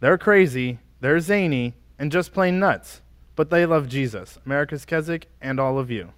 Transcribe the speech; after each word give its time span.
They're 0.00 0.18
crazy, 0.18 0.78
they're 1.00 1.18
zany, 1.18 1.74
and 1.98 2.12
just 2.12 2.32
plain 2.32 2.60
nuts, 2.60 3.00
but 3.34 3.50
they 3.50 3.66
love 3.66 3.88
Jesus, 3.88 4.38
America's 4.46 4.84
Keswick, 4.84 5.28
and 5.40 5.58
all 5.58 5.76
of 5.76 5.90
you. 5.90 6.12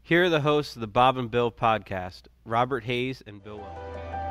Here 0.00 0.24
are 0.24 0.30
the 0.30 0.40
hosts 0.40 0.76
of 0.76 0.80
the 0.80 0.86
Bob 0.86 1.18
and 1.18 1.30
Bill 1.30 1.52
podcast, 1.52 2.22
Robert 2.46 2.84
Hayes 2.84 3.22
and 3.26 3.44
Bill 3.44 3.58
Welte. 3.58 4.25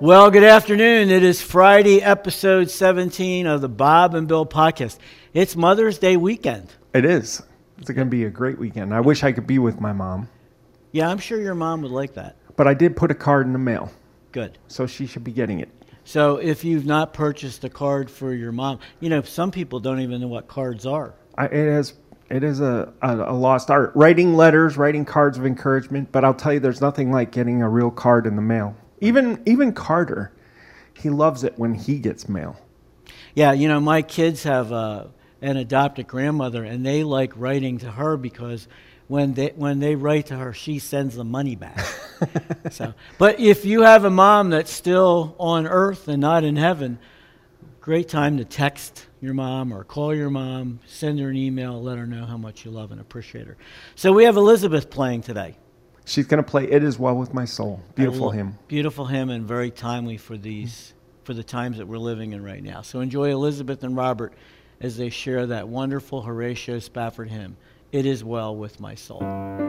Well, 0.00 0.30
good 0.30 0.44
afternoon. 0.44 1.10
It 1.10 1.22
is 1.22 1.40
Friday, 1.40 2.02
episode 2.02 2.70
17 2.70 3.46
of 3.46 3.60
the 3.60 3.68
Bob 3.68 4.14
and 4.14 4.28
Bill 4.28 4.44
podcast. 4.44 4.98
It's 5.32 5.56
Mother's 5.56 5.98
Day 5.98 6.16
weekend. 6.16 6.72
It 6.94 7.04
is. 7.04 7.42
It's 7.78 7.90
going 7.90 8.06
to 8.06 8.10
be 8.10 8.24
a 8.24 8.30
great 8.30 8.58
weekend. 8.58 8.92
I 8.92 9.00
wish 9.00 9.22
I 9.24 9.32
could 9.32 9.46
be 9.46 9.58
with 9.58 9.80
my 9.80 9.92
mom, 9.92 10.28
Yeah, 10.92 11.08
I'm 11.08 11.18
sure 11.18 11.40
your 11.40 11.54
mom 11.54 11.82
would 11.82 11.90
like 11.90 12.14
that. 12.14 12.36
but 12.56 12.66
I 12.66 12.74
did 12.74 12.96
put 12.96 13.10
a 13.10 13.14
card 13.14 13.46
in 13.46 13.52
the 13.52 13.58
mail, 13.58 13.90
Good. 14.32 14.58
so 14.68 14.86
she 14.86 15.06
should 15.06 15.24
be 15.24 15.32
getting 15.32 15.60
it. 15.60 15.68
So 16.04 16.36
if 16.36 16.64
you've 16.64 16.86
not 16.86 17.12
purchased 17.14 17.64
a 17.64 17.70
card 17.70 18.10
for 18.10 18.32
your 18.32 18.52
mom, 18.52 18.80
you 19.00 19.08
know, 19.08 19.22
some 19.22 19.50
people 19.50 19.80
don't 19.80 20.00
even 20.00 20.20
know 20.20 20.28
what 20.28 20.46
cards 20.48 20.86
are. 20.86 21.14
I, 21.38 21.46
it 21.46 21.52
is 21.54 21.94
it 22.30 22.42
is 22.44 22.60
a, 22.60 22.92
a, 23.02 23.14
a 23.16 23.34
lost 23.34 23.70
art. 23.70 23.92
Writing 23.94 24.34
letters, 24.34 24.76
writing 24.76 25.04
cards 25.04 25.38
of 25.38 25.46
encouragement, 25.46 26.10
but 26.12 26.24
I'll 26.24 26.34
tell 26.34 26.52
you, 26.52 26.60
there's 26.60 26.80
nothing 26.80 27.12
like 27.12 27.30
getting 27.30 27.62
a 27.62 27.68
real 27.68 27.90
card 27.90 28.26
in 28.26 28.36
the 28.36 28.42
mail. 28.42 28.76
Even 29.00 29.42
even 29.46 29.72
Carter, 29.72 30.32
he 30.94 31.10
loves 31.10 31.44
it 31.44 31.58
when 31.58 31.74
he 31.74 31.98
gets 31.98 32.28
mail. 32.28 32.56
Yeah, 33.34 33.52
you 33.52 33.68
know, 33.68 33.80
my 33.80 34.02
kids 34.02 34.44
have 34.44 34.72
uh, 34.72 35.04
an 35.42 35.56
adopted 35.56 36.06
grandmother, 36.06 36.64
and 36.64 36.84
they 36.84 37.04
like 37.04 37.32
writing 37.36 37.78
to 37.78 37.90
her 37.90 38.16
because 38.16 38.66
when 39.08 39.34
they 39.34 39.48
when 39.54 39.78
they 39.78 39.94
write 39.94 40.26
to 40.26 40.36
her, 40.36 40.52
she 40.52 40.78
sends 40.78 41.16
the 41.16 41.24
money 41.24 41.56
back. 41.56 41.78
so, 42.70 42.94
but 43.18 43.38
if 43.38 43.64
you 43.64 43.82
have 43.82 44.04
a 44.04 44.10
mom 44.10 44.50
that's 44.50 44.72
still 44.72 45.36
on 45.38 45.66
earth 45.66 46.08
and 46.08 46.20
not 46.20 46.44
in 46.44 46.56
heaven, 46.56 46.98
great 47.80 48.08
time 48.08 48.38
to 48.38 48.44
text 48.44 49.06
your 49.20 49.34
mom 49.34 49.72
or 49.72 49.84
call 49.84 50.14
your 50.14 50.30
mom, 50.30 50.80
send 50.86 51.20
her 51.20 51.28
an 51.28 51.36
email, 51.36 51.82
let 51.82 51.98
her 51.98 52.06
know 52.06 52.24
how 52.24 52.36
much 52.36 52.64
you 52.64 52.70
love 52.70 52.90
and 52.90 53.00
appreciate 53.00 53.46
her. 53.46 53.56
So 53.94 54.12
we 54.12 54.24
have 54.24 54.36
Elizabeth 54.36 54.90
playing 54.90 55.22
today. 55.22 55.56
She's 56.06 56.26
going 56.26 56.42
to 56.42 56.48
play 56.48 56.70
"It 56.70 56.84
Is 56.84 57.00
Well 57.00 57.16
with 57.16 57.34
My 57.34 57.44
Soul." 57.44 57.82
Beautiful 57.96 58.30
hymn. 58.30 58.58
Beautiful 58.68 59.06
hymn 59.06 59.28
and 59.28 59.44
very 59.44 59.72
timely 59.72 60.16
for 60.16 60.36
these 60.36 60.94
for 61.24 61.34
the 61.34 61.42
times 61.42 61.78
that 61.78 61.88
we're 61.88 61.98
living 61.98 62.32
in 62.32 62.44
right 62.44 62.62
now. 62.62 62.82
So 62.82 63.00
enjoy 63.00 63.30
Elizabeth 63.32 63.82
and 63.82 63.96
Robert 63.96 64.32
as 64.80 64.96
they 64.96 65.08
share 65.08 65.46
that 65.46 65.66
wonderful 65.66 66.22
Horatio 66.22 66.78
Spafford 66.78 67.28
hymn. 67.28 67.56
It 67.90 68.06
is 68.06 68.22
well 68.22 68.54
with 68.54 68.78
my 68.78 68.94
soul. 68.94 69.65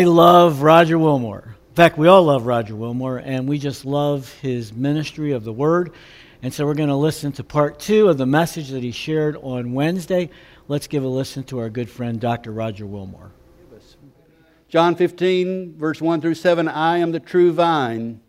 I 0.00 0.04
love 0.04 0.62
Roger 0.62 0.96
Willmore. 0.96 1.44
In 1.44 1.74
fact, 1.74 1.98
we 1.98 2.08
all 2.08 2.22
love 2.22 2.46
Roger 2.46 2.72
Willmore, 2.72 3.20
and 3.22 3.46
we 3.46 3.58
just 3.58 3.84
love 3.84 4.32
his 4.40 4.72
ministry 4.72 5.32
of 5.32 5.44
the 5.44 5.52
Word. 5.52 5.92
And 6.42 6.54
so 6.54 6.64
we're 6.64 6.72
going 6.72 6.88
to 6.88 6.96
listen 6.96 7.32
to 7.32 7.44
part 7.44 7.78
two 7.78 8.08
of 8.08 8.16
the 8.16 8.24
message 8.24 8.70
that 8.70 8.82
he 8.82 8.92
shared 8.92 9.36
on 9.36 9.74
Wednesday. 9.74 10.30
Let's 10.68 10.86
give 10.86 11.04
a 11.04 11.06
listen 11.06 11.44
to 11.44 11.58
our 11.58 11.68
good 11.68 11.90
friend, 11.90 12.18
Dr. 12.18 12.50
Roger 12.50 12.86
Willmore. 12.86 13.28
John 14.70 14.94
15, 14.94 15.76
verse 15.76 16.00
1 16.00 16.22
through 16.22 16.36
7 16.36 16.66
I 16.66 16.96
am 16.96 17.12
the 17.12 17.20
true 17.20 17.52
vine, 17.52 18.22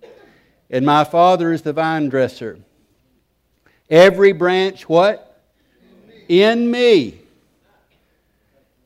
and 0.70 0.86
my 0.86 1.06
Father 1.06 1.54
is 1.54 1.62
the 1.62 1.72
vine 1.72 2.10
dresser. 2.10 2.60
Every 3.90 4.34
branch, 4.34 4.90
what? 4.90 5.42
In 6.28 6.70
me 6.70 7.21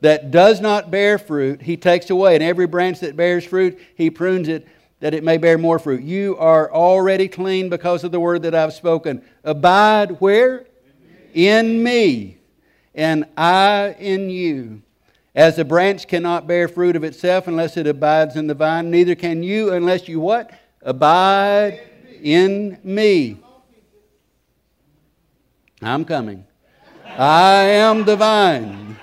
that 0.05 0.29
does 0.29 0.61
not 0.61 0.91
bear 0.91 1.17
fruit, 1.17 1.63
he 1.63 1.75
takes 1.75 2.11
away. 2.11 2.35
And 2.35 2.43
every 2.43 2.67
branch 2.67 2.99
that 2.99 3.17
bears 3.17 3.43
fruit, 3.43 3.79
he 3.95 4.11
prunes 4.11 4.47
it 4.47 4.67
that 4.99 5.15
it 5.15 5.23
may 5.23 5.37
bear 5.37 5.57
more 5.57 5.79
fruit. 5.79 6.03
You 6.03 6.37
are 6.37 6.71
already 6.71 7.27
clean 7.27 7.69
because 7.69 8.03
of 8.03 8.11
the 8.11 8.19
word 8.19 8.43
that 8.43 8.53
I've 8.53 8.73
spoken. 8.73 9.23
Abide 9.43 10.21
where? 10.21 10.67
In 11.33 11.81
me, 11.81 12.37
and 12.93 13.25
I 13.35 13.95
in 13.99 14.29
you. 14.29 14.83
As 15.33 15.57
a 15.57 15.65
branch 15.65 16.07
cannot 16.07 16.45
bear 16.45 16.67
fruit 16.67 16.95
of 16.95 17.03
itself 17.03 17.47
unless 17.47 17.75
it 17.75 17.87
abides 17.87 18.35
in 18.35 18.45
the 18.45 18.53
vine, 18.53 18.91
neither 18.91 19.15
can 19.15 19.41
you 19.41 19.73
unless 19.73 20.07
you 20.07 20.19
what? 20.19 20.51
Abide 20.83 21.81
in 22.21 22.77
me. 22.83 23.37
I'm 25.81 26.05
coming. 26.05 26.45
I 27.17 27.63
am 27.63 28.05
the 28.05 28.15
vine. 28.15 28.97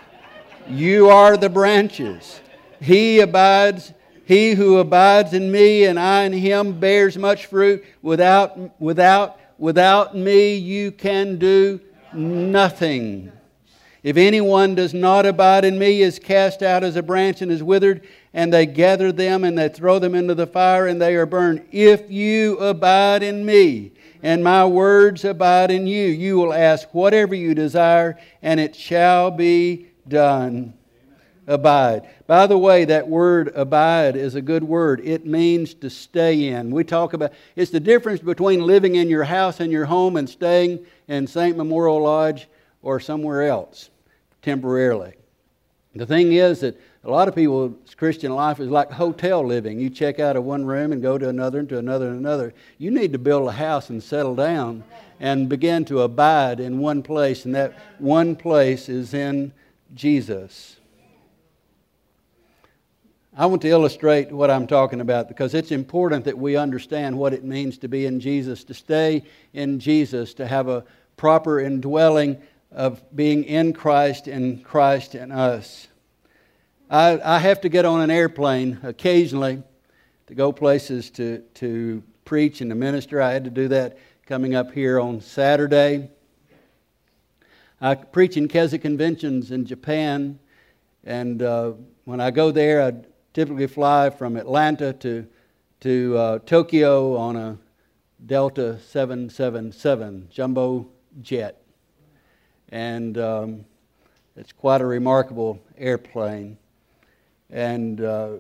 You 0.69 1.09
are 1.09 1.37
the 1.37 1.49
branches. 1.49 2.41
He 2.81 3.21
abides 3.21 3.93
he 4.25 4.55
who 4.55 4.79
abides 4.79 5.33
in 5.33 5.51
me 5.51 5.85
and 5.85 5.99
I 5.99 6.23
in 6.23 6.33
him 6.33 6.79
bears 6.79 7.19
much 7.19 7.47
fruit. 7.47 7.85
Without, 8.03 8.81
without, 8.81 9.39
without 9.59 10.17
me, 10.17 10.55
you 10.55 10.93
can 10.93 11.39
do 11.39 11.81
nothing. 12.15 13.33
If 14.03 14.17
anyone 14.17 14.75
does 14.75 14.95
not 14.95 15.27
abide 15.27 15.65
in 15.65 15.79
me, 15.79 16.03
is 16.03 16.19
cast 16.19 16.63
out 16.63 16.83
as 16.83 16.97
a 16.97 17.03
branch 17.03 17.41
and 17.41 17.53
is 17.53 17.63
withered, 17.63 18.07
and 18.35 18.53
they 18.53 18.67
gather 18.67 19.13
them 19.13 19.45
and 19.45 19.57
they 19.57 19.69
throw 19.69 20.01
them 20.01 20.15
into 20.15 20.35
the 20.35 20.47
fire 20.47 20.89
and 20.89 21.01
they 21.01 21.15
are 21.15 21.27
burned. 21.27 21.65
If 21.71 22.11
you 22.11 22.59
abide 22.59 23.23
in 23.23 23.47
me, 23.47 23.93
and 24.23 24.43
my 24.43 24.65
words 24.67 25.25
abide 25.25 25.71
in 25.71 25.87
you, 25.87 26.07
you 26.07 26.37
will 26.37 26.53
ask 26.53 26.93
whatever 26.93 27.35
you 27.35 27.55
desire, 27.55 28.19
and 28.41 28.59
it 28.59 28.75
shall 28.75 29.31
be 29.31 29.89
done 30.09 30.75
abide. 31.47 32.09
By 32.27 32.47
the 32.47 32.59
way, 32.59 32.85
that 32.85 33.09
word 33.09 33.53
abide 33.55 34.17
is 34.17 34.35
a 34.35 34.43
good 34.43 34.65
word. 34.65 35.01
It 35.05 35.27
means 35.27 35.75
to 35.75 35.91
stay 35.91 36.49
in. 36.49 36.71
We 36.71 36.85
talk 36.85 37.13
about 37.13 37.33
it's 37.57 37.71
the 37.71 37.81
difference 37.81 38.21
between 38.21 38.67
living 38.67 38.95
in 38.95 39.09
your 39.09 39.25
house 39.25 39.61
and 39.61 39.73
your 39.73 39.87
home 39.87 40.17
and 40.17 40.29
staying 40.29 40.85
in 41.09 41.27
St. 41.27 41.57
Memorial 41.57 42.03
Lodge 42.03 42.49
or 42.83 43.01
somewhere 43.01 43.45
else 43.45 43.91
temporarily. 44.41 45.15
The 45.95 46.07
thing 46.07 46.33
is 46.33 46.61
that 46.61 46.81
a 47.05 47.11
lot 47.11 47.29
of 47.29 47.35
people's 47.35 47.95
Christian 47.97 48.33
life 48.33 48.61
is 48.61 48.69
like 48.69 48.91
hotel 48.91 49.45
living. 49.45 49.79
You 49.79 49.91
check 49.91 50.21
out 50.21 50.37
of 50.37 50.45
one 50.45 50.65
room 50.65 50.93
and 50.93 51.03
go 51.03 51.19
to 51.19 51.29
another 51.29 51.59
and 51.59 51.69
to 51.69 51.79
another 51.79 52.09
and 52.09 52.19
another. 52.19 52.55
You 52.79 52.91
need 52.91 53.13
to 53.13 53.19
build 53.19 53.49
a 53.49 53.53
house 53.53 53.91
and 53.91 54.03
settle 54.03 54.35
down 54.35 54.85
and 55.21 55.49
begin 55.49 55.85
to 55.87 56.03
abide 56.03 56.61
in 56.61 56.79
one 56.79 57.03
place, 57.03 57.45
and 57.45 57.55
that 57.55 57.77
one 57.99 58.37
place 58.37 58.89
is 58.89 59.15
in 59.15 59.53
Jesus. 59.95 60.77
I 63.35 63.47
want 63.47 63.63
to 63.63 63.69
illustrate 63.69 64.31
what 64.31 64.51
I'm 64.51 64.67
talking 64.67 65.01
about 65.01 65.27
because 65.27 65.55
it's 65.55 65.71
important 65.71 66.27
that 66.27 66.37
we 66.37 66.57
understand 66.57 67.17
what 67.17 67.33
it 67.33 67.45
means 67.45 67.79
to 67.79 67.89
be 67.89 68.05
in 68.05 68.21
Jesus, 68.21 68.63
to 68.65 68.75
stay 68.75 69.25
in 69.55 69.81
Jesus, 69.81 70.35
to 70.35 70.47
have 70.47 70.69
a 70.69 70.85
proper 71.17 71.59
indwelling 71.59 72.43
of 72.71 73.03
being 73.17 73.45
in 73.45 73.73
Christ 73.73 74.29
and 74.29 74.63
Christ 74.63 75.15
in 75.15 75.33
us. 75.33 75.89
I, 76.91 77.21
I 77.25 77.39
have 77.39 77.63
to 77.63 77.71
get 77.71 77.87
on 77.87 78.03
an 78.03 78.11
airplane 78.11 78.79
occasionally 78.83 79.63
to 80.27 80.35
go 80.35 80.53
places 80.53 81.09
to, 81.13 81.39
to 81.55 82.03
preach 82.27 82.61
and 82.61 82.71
to 82.71 82.75
minister. 82.75 83.23
I 83.23 83.33
had 83.33 83.45
to 83.45 83.51
do 83.51 83.69
that 83.69 83.97
coming 84.27 84.55
up 84.55 84.73
here 84.73 85.01
on 85.01 85.23
Saturday. 85.23 86.11
I 87.85 87.97
preach 87.97 88.37
in 88.37 88.47
Keswick 88.47 88.83
conventions 88.83 89.51
in 89.51 89.67
Japan, 89.67 90.39
and 91.03 91.43
uh, 91.43 91.73
when 92.05 92.21
I 92.21 92.31
go 92.31 92.53
there, 92.53 92.81
I 92.81 92.93
typically 93.35 93.67
fly 93.67 94.09
from 94.09 94.37
Atlanta 94.37 94.93
to, 94.93 95.27
to 95.81 96.17
uh, 96.17 96.39
Tokyo 96.47 97.17
on 97.17 97.35
a 97.35 97.59
Delta 98.25 98.79
777 98.79 100.29
jumbo 100.31 100.87
jet. 101.23 101.61
And 102.69 103.19
um, 103.19 103.65
it's 104.37 104.53
quite 104.53 104.81
a 104.81 104.87
remarkable 104.87 105.61
airplane. 105.77 106.59
And 107.51 108.01
uh, 108.01 108.35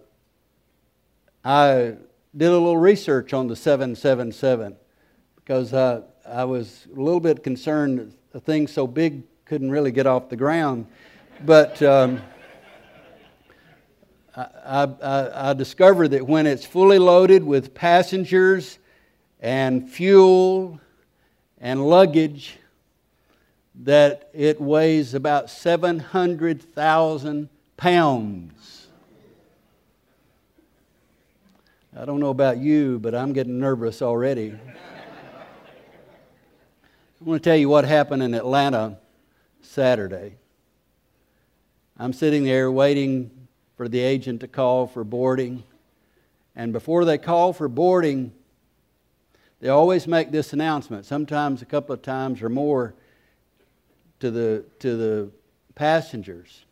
I 1.44 1.96
did 2.36 2.46
a 2.46 2.52
little 2.52 2.78
research 2.78 3.32
on 3.32 3.48
the 3.48 3.56
777 3.56 4.76
because 5.34 5.72
uh, 5.72 6.02
I 6.24 6.44
was 6.44 6.86
a 6.96 7.00
little 7.00 7.18
bit 7.18 7.42
concerned 7.42 8.14
a 8.34 8.38
thing 8.38 8.68
so 8.68 8.86
big 8.86 9.24
couldn't 9.46 9.70
really 9.70 9.92
get 9.92 10.06
off 10.06 10.28
the 10.28 10.36
ground. 10.36 10.86
But. 11.44 11.82
Um, 11.82 12.22
I, 14.34 14.88
I, 15.02 15.50
I 15.50 15.52
discovered 15.52 16.08
that 16.08 16.26
when 16.26 16.46
it's 16.46 16.64
fully 16.64 16.98
loaded 16.98 17.44
with 17.44 17.74
passengers 17.74 18.78
and 19.40 19.90
fuel 19.90 20.80
and 21.58 21.86
luggage, 21.86 22.58
that 23.74 24.30
it 24.32 24.60
weighs 24.60 25.14
about 25.14 25.50
700,000 25.50 27.48
pounds. 27.76 28.86
I 31.94 32.04
don't 32.06 32.20
know 32.20 32.30
about 32.30 32.56
you, 32.58 32.98
but 33.00 33.14
I'm 33.14 33.34
getting 33.34 33.58
nervous 33.58 34.00
already. 34.00 34.58
I 37.20 37.24
want 37.24 37.42
to 37.42 37.50
tell 37.50 37.56
you 37.56 37.68
what 37.68 37.84
happened 37.84 38.22
in 38.22 38.32
Atlanta 38.34 38.98
Saturday. 39.72 40.34
I'm 41.98 42.12
sitting 42.12 42.44
there 42.44 42.70
waiting 42.70 43.30
for 43.74 43.88
the 43.88 44.00
agent 44.00 44.40
to 44.40 44.48
call 44.48 44.86
for 44.86 45.02
boarding. 45.02 45.64
And 46.54 46.74
before 46.74 47.06
they 47.06 47.16
call 47.16 47.54
for 47.54 47.68
boarding, 47.68 48.34
they 49.60 49.70
always 49.70 50.06
make 50.06 50.30
this 50.30 50.52
announcement, 50.52 51.06
sometimes 51.06 51.62
a 51.62 51.64
couple 51.64 51.94
of 51.94 52.02
times 52.02 52.42
or 52.42 52.50
more, 52.50 52.92
to 54.20 54.30
the, 54.30 54.62
to 54.80 54.96
the 54.96 55.30
passengers. 55.74 56.66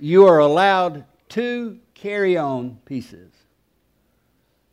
You 0.00 0.26
are 0.26 0.40
allowed 0.40 1.04
two 1.28 1.78
carry 1.94 2.36
on 2.36 2.80
pieces. 2.86 3.30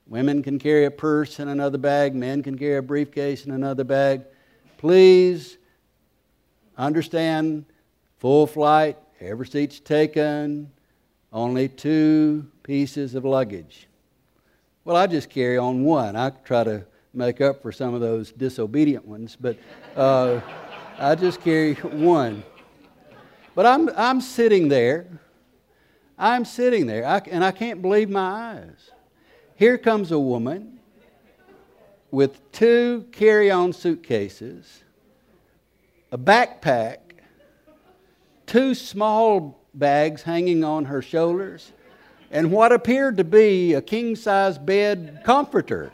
Women 0.07 0.41
can 0.41 0.57
carry 0.57 0.85
a 0.85 0.91
purse 0.91 1.39
in 1.39 1.49
another 1.49 1.77
bag, 1.77 2.15
men 2.15 2.41
can 2.41 2.57
carry 2.57 2.77
a 2.77 2.81
briefcase 2.81 3.45
in 3.45 3.51
another 3.51 3.83
bag. 3.83 4.23
Please 4.79 5.59
understand 6.77 7.65
full 8.17 8.47
flight, 8.47 8.97
every 9.19 9.47
seat's 9.47 9.79
taken, 9.79 10.71
only 11.31 11.67
two 11.67 12.47
pieces 12.63 13.15
of 13.15 13.25
luggage. 13.25 13.87
Well, 14.83 14.95
I 14.95 15.07
just 15.07 15.29
carry 15.29 15.57
on 15.57 15.83
one. 15.83 16.15
I 16.15 16.29
try 16.29 16.63
to 16.63 16.85
make 17.13 17.41
up 17.41 17.61
for 17.61 17.71
some 17.71 17.93
of 17.93 18.01
those 18.01 18.31
disobedient 18.31 19.05
ones, 19.05 19.37
but 19.39 19.57
uh, 19.95 20.41
I 20.97 21.15
just 21.15 21.41
carry 21.41 21.73
one. 21.73 22.43
But 23.55 23.65
I'm, 23.65 23.89
I'm 23.95 24.21
sitting 24.21 24.67
there. 24.67 25.07
I'm 26.17 26.45
sitting 26.45 26.87
there, 26.87 27.05
I, 27.05 27.17
and 27.29 27.43
I 27.43 27.51
can't 27.51 27.81
believe 27.81 28.09
my 28.09 28.21
eyes. 28.21 28.91
Here 29.55 29.77
comes 29.77 30.11
a 30.11 30.19
woman 30.19 30.79
with 32.11 32.51
two 32.53 33.05
carry 33.11 33.51
on 33.51 33.73
suitcases, 33.73 34.84
a 36.15 36.17
backpack, 36.17 36.99
two 38.45 38.73
small 38.73 39.59
bags 39.73 40.21
hanging 40.21 40.63
on 40.63 40.85
her 40.85 41.01
shoulders, 41.01 41.73
and 42.31 42.53
what 42.53 42.71
appeared 42.71 43.17
to 43.17 43.25
be 43.25 43.73
a 43.73 43.81
king 43.81 44.15
size 44.15 44.57
bed 44.57 45.19
comforter. 45.25 45.91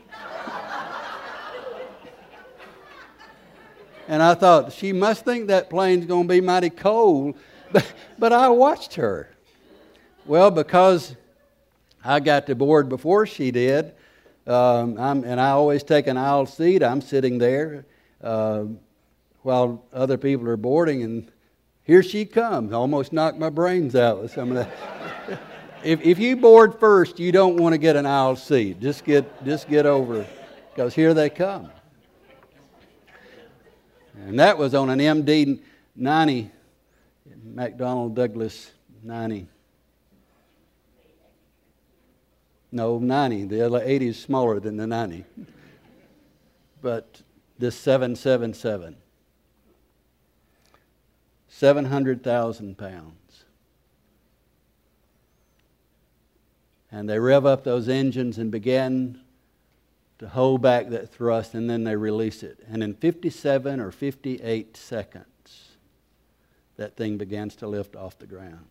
and 4.06 4.22
I 4.22 4.34
thought, 4.34 4.72
she 4.72 4.92
must 4.92 5.24
think 5.24 5.48
that 5.48 5.68
plane's 5.68 6.06
going 6.06 6.28
to 6.28 6.34
be 6.34 6.40
mighty 6.40 6.70
cold. 6.70 7.34
But, 7.72 7.90
but 8.18 8.32
I 8.34 8.50
watched 8.50 8.96
her. 8.96 9.30
Well, 10.26 10.50
because 10.50 11.16
I 12.04 12.20
got 12.20 12.46
to 12.48 12.54
board 12.54 12.90
before 12.90 13.24
she 13.24 13.50
did, 13.50 13.94
um, 14.46 14.98
and 14.98 15.40
I 15.40 15.52
always 15.52 15.82
take 15.82 16.06
an 16.06 16.18
aisle 16.18 16.44
seat, 16.44 16.82
I'm 16.82 17.00
sitting 17.00 17.38
there 17.38 17.86
uh, 18.22 18.64
while 19.42 19.84
other 19.92 20.16
people 20.16 20.48
are 20.48 20.56
boarding, 20.56 21.02
and 21.02 21.30
here 21.84 22.02
she 22.02 22.24
comes. 22.24 22.72
Almost 22.72 23.12
knocked 23.12 23.38
my 23.38 23.50
brains 23.50 23.94
out 23.94 24.22
with 24.22 24.32
some 24.32 24.56
of 24.56 24.56
that. 24.56 25.40
if, 25.84 26.00
if 26.02 26.18
you 26.18 26.36
board 26.36 26.78
first, 26.78 27.18
you 27.18 27.32
don't 27.32 27.56
want 27.56 27.72
to 27.72 27.78
get 27.78 27.96
an 27.96 28.06
aisle 28.06 28.36
seat. 28.36 28.80
Just 28.80 29.04
get, 29.04 29.44
just 29.44 29.68
get 29.68 29.86
over 29.86 30.26
because 30.72 30.94
here 30.94 31.12
they 31.12 31.28
come. 31.28 31.70
And 34.14 34.38
that 34.38 34.56
was 34.56 34.74
on 34.74 34.90
an 34.90 34.98
MD 34.98 35.60
90, 35.96 36.50
McDonnell 37.54 38.14
Douglas 38.14 38.70
90. 39.02 39.48
No, 42.70 42.98
90. 42.98 43.44
The 43.44 43.66
other 43.66 43.82
80 43.84 44.08
is 44.08 44.18
smaller 44.18 44.60
than 44.60 44.76
the 44.76 44.86
90. 44.86 45.24
But 46.80 47.22
this 47.58 47.76
777. 47.76 48.96
700,000 51.62 52.76
pounds. 52.76 53.44
And 56.90 57.08
they 57.08 57.20
rev 57.20 57.46
up 57.46 57.62
those 57.62 57.88
engines 57.88 58.36
and 58.36 58.50
begin 58.50 59.20
to 60.18 60.28
hold 60.28 60.60
back 60.60 60.88
that 60.88 61.10
thrust, 61.14 61.54
and 61.54 61.70
then 61.70 61.84
they 61.84 61.94
release 61.94 62.42
it. 62.42 62.58
And 62.68 62.82
in 62.82 62.94
57 62.94 63.78
or 63.78 63.92
58 63.92 64.76
seconds, 64.76 65.68
that 66.78 66.96
thing 66.96 67.16
begins 67.16 67.54
to 67.56 67.68
lift 67.68 67.94
off 67.94 68.18
the 68.18 68.26
ground. 68.26 68.66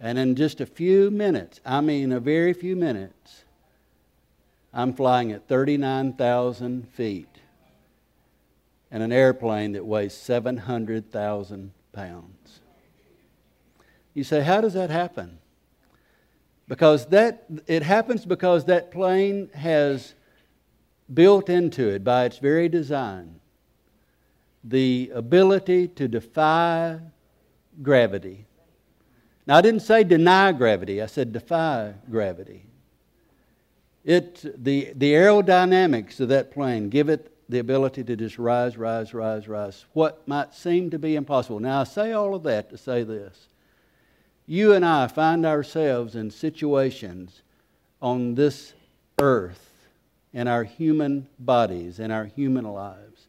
And 0.00 0.18
in 0.18 0.34
just 0.34 0.60
a 0.60 0.66
few 0.66 1.12
minutes, 1.12 1.60
I 1.64 1.82
mean 1.82 2.10
a 2.10 2.18
very 2.18 2.52
few 2.52 2.74
minutes, 2.74 3.44
I'm 4.74 4.92
flying 4.92 5.30
at 5.30 5.46
39,000 5.46 6.88
feet 6.88 7.39
in 8.90 9.02
an 9.02 9.12
airplane 9.12 9.72
that 9.72 9.84
weighs 9.84 10.14
700,000 10.14 11.72
pounds. 11.92 12.60
You 14.14 14.24
say, 14.24 14.42
how 14.42 14.60
does 14.60 14.74
that 14.74 14.90
happen? 14.90 15.38
Because 16.66 17.06
that, 17.06 17.44
it 17.66 17.82
happens 17.82 18.24
because 18.24 18.64
that 18.66 18.90
plane 18.90 19.50
has 19.54 20.14
built 21.12 21.48
into 21.48 21.88
it 21.88 22.04
by 22.04 22.24
its 22.24 22.38
very 22.38 22.68
design 22.68 23.40
the 24.62 25.10
ability 25.14 25.88
to 25.88 26.06
defy 26.06 27.00
gravity. 27.82 28.46
Now, 29.46 29.56
I 29.56 29.60
didn't 29.62 29.80
say 29.80 30.04
deny 30.04 30.52
gravity, 30.52 31.00
I 31.00 31.06
said 31.06 31.32
defy 31.32 31.94
gravity. 32.10 32.66
It, 34.04 34.44
the, 34.62 34.92
the 34.94 35.12
aerodynamics 35.12 36.20
of 36.20 36.28
that 36.28 36.50
plane 36.50 36.88
give 36.88 37.08
it 37.08 37.29
the 37.50 37.58
ability 37.58 38.04
to 38.04 38.16
just 38.16 38.38
rise, 38.38 38.76
rise, 38.76 39.12
rise, 39.12 39.48
rise. 39.48 39.84
What 39.92 40.26
might 40.26 40.54
seem 40.54 40.90
to 40.90 40.98
be 40.98 41.16
impossible. 41.16 41.60
Now, 41.60 41.80
I 41.80 41.84
say 41.84 42.12
all 42.12 42.34
of 42.34 42.44
that 42.44 42.70
to 42.70 42.78
say 42.78 43.02
this 43.02 43.48
you 44.46 44.72
and 44.72 44.84
I 44.84 45.06
find 45.06 45.46
ourselves 45.46 46.16
in 46.16 46.30
situations 46.30 47.42
on 48.02 48.34
this 48.34 48.72
earth, 49.20 49.70
in 50.32 50.48
our 50.48 50.64
human 50.64 51.28
bodies, 51.38 52.00
in 52.00 52.10
our 52.10 52.24
human 52.24 52.64
lives, 52.64 53.28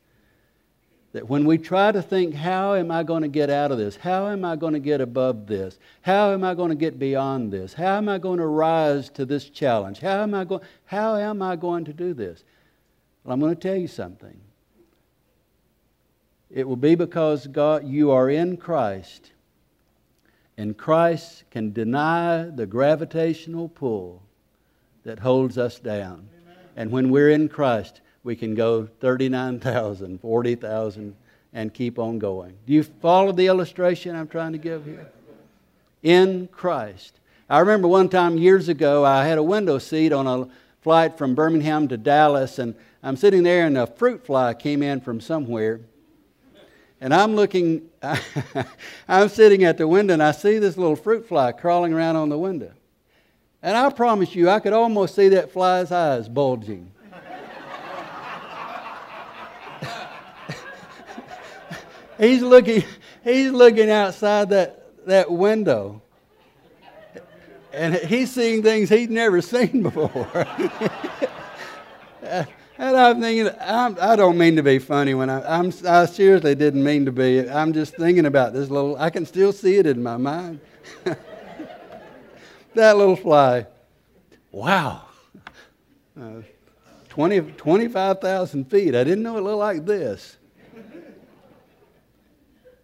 that 1.13 1.29
when 1.29 1.45
we 1.45 1.57
try 1.57 1.91
to 1.91 2.01
think, 2.01 2.33
how 2.33 2.73
am 2.73 2.89
I 2.89 3.03
going 3.03 3.21
to 3.21 3.27
get 3.27 3.49
out 3.49 3.71
of 3.71 3.77
this? 3.77 3.97
How 3.97 4.29
am 4.29 4.45
I 4.45 4.55
going 4.55 4.73
to 4.73 4.79
get 4.79 5.01
above 5.01 5.45
this? 5.45 5.77
How 6.01 6.31
am 6.31 6.43
I 6.43 6.55
going 6.55 6.69
to 6.69 6.75
get 6.75 6.97
beyond 6.97 7.51
this? 7.51 7.73
How 7.73 7.97
am 7.97 8.07
I 8.07 8.17
going 8.17 8.39
to 8.39 8.47
rise 8.47 9.09
to 9.09 9.25
this 9.25 9.49
challenge? 9.49 9.99
How 9.99 10.23
am 10.23 10.33
I, 10.33 10.45
go- 10.45 10.61
how 10.85 11.17
am 11.17 11.41
I 11.41 11.55
going 11.55 11.85
to 11.85 11.93
do 11.93 12.13
this? 12.13 12.43
Well, 13.23 13.33
I'm 13.33 13.39
going 13.39 13.55
to 13.55 13.59
tell 13.59 13.77
you 13.77 13.87
something. 13.87 14.39
It 16.49 16.67
will 16.67 16.75
be 16.75 16.95
because 16.95 17.47
God, 17.47 17.87
you 17.87 18.11
are 18.11 18.29
in 18.29 18.57
Christ 18.57 19.31
and 20.61 20.77
Christ 20.77 21.43
can 21.49 21.73
deny 21.73 22.43
the 22.43 22.67
gravitational 22.67 23.69
pull 23.69 24.21
that 25.03 25.17
holds 25.17 25.57
us 25.57 25.79
down. 25.79 26.27
And 26.75 26.91
when 26.91 27.09
we're 27.09 27.31
in 27.31 27.49
Christ, 27.49 28.01
we 28.23 28.35
can 28.35 28.53
go 28.53 28.85
39,000, 28.99 30.21
40,000, 30.21 31.15
and 31.53 31.73
keep 31.73 31.97
on 31.97 32.19
going. 32.19 32.55
Do 32.67 32.73
you 32.73 32.83
follow 32.83 33.31
the 33.31 33.47
illustration 33.47 34.15
I'm 34.15 34.27
trying 34.27 34.51
to 34.51 34.59
give 34.59 34.85
here? 34.85 35.09
In 36.03 36.47
Christ. 36.47 37.19
I 37.49 37.59
remember 37.59 37.87
one 37.87 38.07
time 38.07 38.37
years 38.37 38.69
ago, 38.69 39.03
I 39.03 39.25
had 39.25 39.39
a 39.39 39.43
window 39.43 39.79
seat 39.79 40.13
on 40.13 40.27
a 40.27 40.47
flight 40.81 41.17
from 41.17 41.35
Birmingham 41.35 41.87
to 41.87 41.97
Dallas, 41.97 42.59
and 42.59 42.75
I'm 43.01 43.15
sitting 43.15 43.43
there, 43.43 43.65
and 43.65 43.77
a 43.77 43.87
fruit 43.87 44.25
fly 44.25 44.53
came 44.53 44.83
in 44.83 45.01
from 45.01 45.21
somewhere 45.21 45.81
and 47.03 47.15
I'm 47.15 47.35
looking, 47.35 47.89
I'm 49.07 49.27
sitting 49.27 49.63
at 49.63 49.79
the 49.79 49.87
window 49.87 50.13
and 50.13 50.21
I 50.21 50.29
see 50.31 50.59
this 50.59 50.77
little 50.77 50.95
fruit 50.95 51.27
fly 51.27 51.51
crawling 51.51 51.93
around 51.93 52.15
on 52.15 52.29
the 52.29 52.37
window. 52.37 52.73
And 53.63 53.75
I 53.75 53.89
promise 53.89 54.35
you, 54.35 54.51
I 54.51 54.59
could 54.59 54.73
almost 54.73 55.15
see 55.15 55.29
that 55.29 55.51
fly's 55.51 55.91
eyes 55.91 56.29
bulging. 56.29 56.91
he's 62.19 62.43
looking, 62.43 62.83
he's 63.23 63.51
looking 63.51 63.89
outside 63.89 64.49
that, 64.49 65.07
that 65.07 65.31
window. 65.31 66.03
And 67.73 67.95
he's 67.95 68.31
seeing 68.31 68.63
things 68.63 68.89
he's 68.89 69.09
never 69.09 69.41
seen 69.41 69.83
before. 69.83 70.47
And 72.81 72.97
I'm 72.97 73.21
thinking, 73.21 73.53
I'm, 73.61 73.95
I 74.01 74.15
do 74.15 74.23
not 74.23 74.35
mean 74.35 74.55
to 74.55 74.63
be 74.63 74.79
funny 74.79 75.13
when 75.13 75.29
I, 75.29 75.59
I'm, 75.59 75.71
I 75.87 76.07
seriously 76.07 76.55
didn't 76.55 76.83
mean 76.83 77.05
to 77.05 77.11
be. 77.11 77.47
I'm 77.47 77.73
just 77.73 77.95
thinking 77.95 78.25
about 78.25 78.53
this 78.53 78.71
little, 78.71 78.97
I 78.97 79.11
can 79.11 79.23
still 79.27 79.53
see 79.53 79.75
it 79.75 79.85
in 79.85 80.01
my 80.01 80.17
mind. 80.17 80.59
that 82.73 82.97
little 82.97 83.15
fly. 83.15 83.67
Wow. 84.51 85.03
Uh, 86.19 86.41
20, 87.09 87.41
25,000 87.51 88.65
feet. 88.65 88.95
I 88.95 89.03
didn't 89.03 89.21
know 89.21 89.37
it 89.37 89.41
looked 89.41 89.59
like 89.59 89.85
this. 89.85 90.37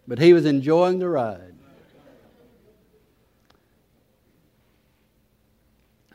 But 0.08 0.20
he 0.20 0.32
was 0.32 0.46
enjoying 0.46 1.00
the 1.00 1.10
ride. 1.10 1.47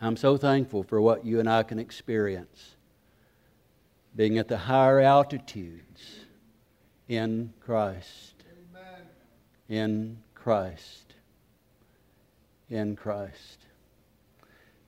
I'm 0.03 0.17
so 0.17 0.37
thankful 0.37 0.83
for 0.83 1.01
what 1.01 1.25
you 1.25 1.39
and 1.39 1.49
I 1.49 1.63
can 1.63 1.79
experience 1.79 2.75
being 4.17 4.37
at 4.37 4.49
the 4.49 4.59
higher 4.59 4.99
altitudes 4.99 6.03
in 7.09 7.53
Christ. 7.61 8.35
In 9.69 10.19
Christ. 10.35 11.15
In 12.69 12.97
Christ. 12.97 13.65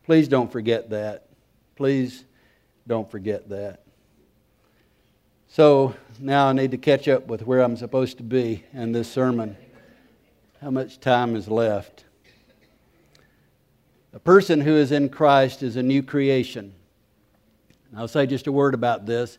Please 0.05 0.27
don't 0.27 0.51
forget 0.51 0.91
that. 0.91 1.29
Please 1.77 2.25
don't 2.89 3.09
forget 3.09 3.49
that. 3.51 3.83
So 5.47 5.95
now 6.19 6.49
I 6.49 6.53
need 6.53 6.73
to 6.73 6.79
catch 6.79 7.07
up 7.07 7.29
with 7.29 7.47
where 7.47 7.61
I'm 7.61 7.77
supposed 7.77 8.17
to 8.17 8.25
be 8.25 8.65
in 8.73 8.91
this 8.91 9.11
sermon. 9.11 9.57
How 10.61 10.73
much 10.73 10.99
time 10.99 11.37
is 11.37 11.47
left? 11.47 12.05
A 14.15 14.21
person 14.21 14.61
who 14.61 14.77
is 14.77 14.93
in 14.93 15.09
Christ 15.09 15.65
is 15.65 15.75
a 15.75 15.83
new 15.83 16.01
creation. 16.01 16.73
I'll 17.97 18.07
say 18.07 18.27
just 18.27 18.47
a 18.47 18.53
word 18.53 18.73
about 18.73 19.07
this 19.07 19.39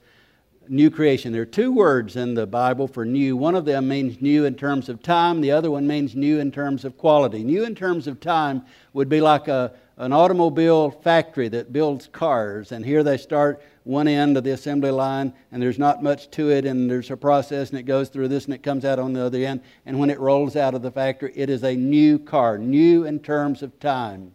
new 0.67 0.91
creation. 0.91 1.32
There 1.32 1.44
are 1.44 1.46
two 1.46 1.72
words 1.72 2.17
in 2.17 2.34
the 2.34 2.46
Bible 2.46 2.86
for 2.86 3.05
new. 3.05 3.38
One 3.38 3.55
of 3.55 3.63
them 3.63 3.88
means 3.88 4.22
new 4.22 4.44
in 4.44 4.55
terms 4.55 4.89
of 4.89 5.01
time, 5.01 5.39
the 5.39 5.51
other 5.51 5.72
one 5.72 5.88
means 5.88 6.13
new 6.13 6.41
in 6.41 6.51
terms 6.51 6.84
of 6.84 6.98
quality. 6.98 7.41
New 7.41 7.63
in 7.63 7.74
terms 7.74 8.05
of 8.05 8.20
time 8.20 8.63
would 8.91 9.08
be 9.08 9.22
like 9.22 9.48
a, 9.48 9.72
an 9.96 10.12
automobile 10.12 10.91
factory 10.91 11.48
that 11.48 11.72
builds 11.72 12.08
cars, 12.08 12.74
and 12.74 12.84
here 12.84 13.01
they 13.01 13.15
start 13.15 13.63
one 13.86 14.10
end 14.10 14.36
of 14.36 14.44
the 14.44 14.51
assembly 14.51 14.91
line, 14.91 15.32
and 15.53 15.62
there's 15.62 15.79
not 15.79 16.03
much 16.03 16.29
to 16.32 16.51
it, 16.51 16.65
and 16.65 16.91
there's 16.91 17.12
a 17.12 17.15
process, 17.15 17.70
and 17.70 17.79
it 17.79 17.84
goes 17.84 18.10
through 18.10 18.27
this, 18.27 18.44
and 18.44 18.53
it 18.53 18.62
comes 18.62 18.84
out 18.84 19.00
on 19.00 19.13
the 19.13 19.24
other 19.24 19.39
end. 19.39 19.62
And 19.86 19.98
when 19.98 20.10
it 20.10 20.20
rolls 20.20 20.58
out 20.58 20.74
of 20.74 20.82
the 20.82 20.91
factory, 20.91 21.32
it 21.34 21.50
is 21.50 21.63
a 21.63 21.77
new 21.77 22.20
car, 22.20 22.58
new 22.58 23.05
in 23.05 23.20
terms 23.20 23.63
of 23.63 23.79
time. 23.79 24.35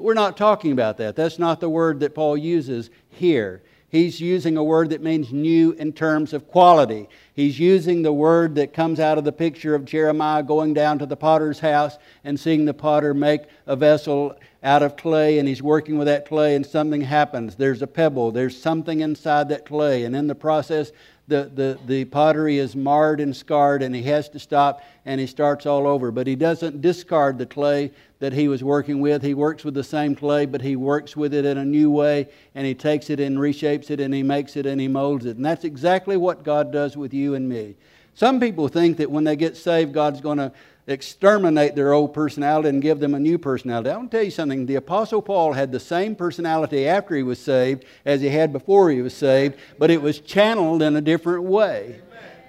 We're 0.00 0.14
not 0.14 0.36
talking 0.36 0.72
about 0.72 0.96
that. 0.96 1.14
That's 1.14 1.38
not 1.38 1.60
the 1.60 1.68
word 1.68 2.00
that 2.00 2.14
Paul 2.14 2.36
uses 2.36 2.90
here. 3.10 3.62
He's 3.90 4.20
using 4.20 4.56
a 4.56 4.62
word 4.62 4.90
that 4.90 5.02
means 5.02 5.32
new 5.32 5.72
in 5.72 5.92
terms 5.92 6.32
of 6.32 6.46
quality. 6.46 7.08
He's 7.34 7.58
using 7.58 8.02
the 8.02 8.12
word 8.12 8.54
that 8.54 8.72
comes 8.72 9.00
out 9.00 9.18
of 9.18 9.24
the 9.24 9.32
picture 9.32 9.74
of 9.74 9.84
Jeremiah 9.84 10.44
going 10.44 10.74
down 10.74 11.00
to 11.00 11.06
the 11.06 11.16
potter's 11.16 11.58
house 11.58 11.98
and 12.22 12.38
seeing 12.38 12.64
the 12.64 12.74
potter 12.74 13.12
make 13.12 13.42
a 13.66 13.74
vessel 13.74 14.36
out 14.62 14.82
of 14.84 14.96
clay, 14.96 15.38
and 15.38 15.48
he's 15.48 15.62
working 15.62 15.98
with 15.98 16.06
that 16.06 16.26
clay, 16.26 16.54
and 16.54 16.64
something 16.64 17.00
happens. 17.00 17.56
There's 17.56 17.82
a 17.82 17.86
pebble, 17.86 18.30
there's 18.30 18.60
something 18.60 19.00
inside 19.00 19.48
that 19.48 19.66
clay, 19.66 20.04
and 20.04 20.14
in 20.14 20.28
the 20.28 20.34
process, 20.34 20.92
the, 21.30 21.50
the, 21.54 21.78
the 21.86 22.04
pottery 22.04 22.58
is 22.58 22.76
marred 22.76 23.20
and 23.20 23.34
scarred, 23.34 23.82
and 23.82 23.94
he 23.94 24.02
has 24.02 24.28
to 24.28 24.38
stop 24.38 24.82
and 25.06 25.18
he 25.18 25.26
starts 25.26 25.64
all 25.64 25.86
over. 25.86 26.10
But 26.10 26.26
he 26.26 26.36
doesn't 26.36 26.82
discard 26.82 27.38
the 27.38 27.46
clay 27.46 27.90
that 28.18 28.34
he 28.34 28.48
was 28.48 28.62
working 28.62 29.00
with. 29.00 29.22
He 29.22 29.32
works 29.32 29.64
with 29.64 29.72
the 29.72 29.82
same 29.82 30.14
clay, 30.14 30.44
but 30.44 30.60
he 30.60 30.76
works 30.76 31.16
with 31.16 31.32
it 31.32 31.46
in 31.46 31.56
a 31.56 31.64
new 31.64 31.90
way, 31.90 32.28
and 32.54 32.66
he 32.66 32.74
takes 32.74 33.08
it 33.08 33.18
and 33.18 33.38
reshapes 33.38 33.90
it, 33.90 34.00
and 34.00 34.12
he 34.12 34.22
makes 34.22 34.56
it 34.56 34.66
and 34.66 34.78
he 34.78 34.88
molds 34.88 35.24
it. 35.24 35.36
And 35.36 35.44
that's 35.44 35.64
exactly 35.64 36.18
what 36.18 36.42
God 36.42 36.70
does 36.70 36.96
with 36.96 37.14
you 37.14 37.34
and 37.34 37.48
me. 37.48 37.76
Some 38.14 38.40
people 38.40 38.68
think 38.68 38.98
that 38.98 39.10
when 39.10 39.24
they 39.24 39.36
get 39.36 39.56
saved, 39.56 39.94
God's 39.94 40.20
going 40.20 40.38
to 40.38 40.52
exterminate 40.90 41.74
their 41.74 41.92
old 41.92 42.12
personality 42.12 42.68
and 42.68 42.82
give 42.82 43.00
them 43.00 43.14
a 43.14 43.20
new 43.20 43.38
personality. 43.38 43.90
I 43.90 43.96
want 43.96 44.10
to 44.10 44.16
tell 44.16 44.24
you 44.24 44.30
something. 44.30 44.66
The 44.66 44.76
Apostle 44.76 45.22
Paul 45.22 45.52
had 45.52 45.72
the 45.72 45.80
same 45.80 46.14
personality 46.14 46.86
after 46.86 47.14
he 47.16 47.22
was 47.22 47.38
saved 47.38 47.84
as 48.04 48.20
he 48.20 48.28
had 48.28 48.52
before 48.52 48.90
he 48.90 49.02
was 49.02 49.14
saved, 49.14 49.56
but 49.78 49.90
it 49.90 50.02
was 50.02 50.20
channeled 50.20 50.82
in 50.82 50.96
a 50.96 51.00
different 51.00 51.44
way. 51.44 52.00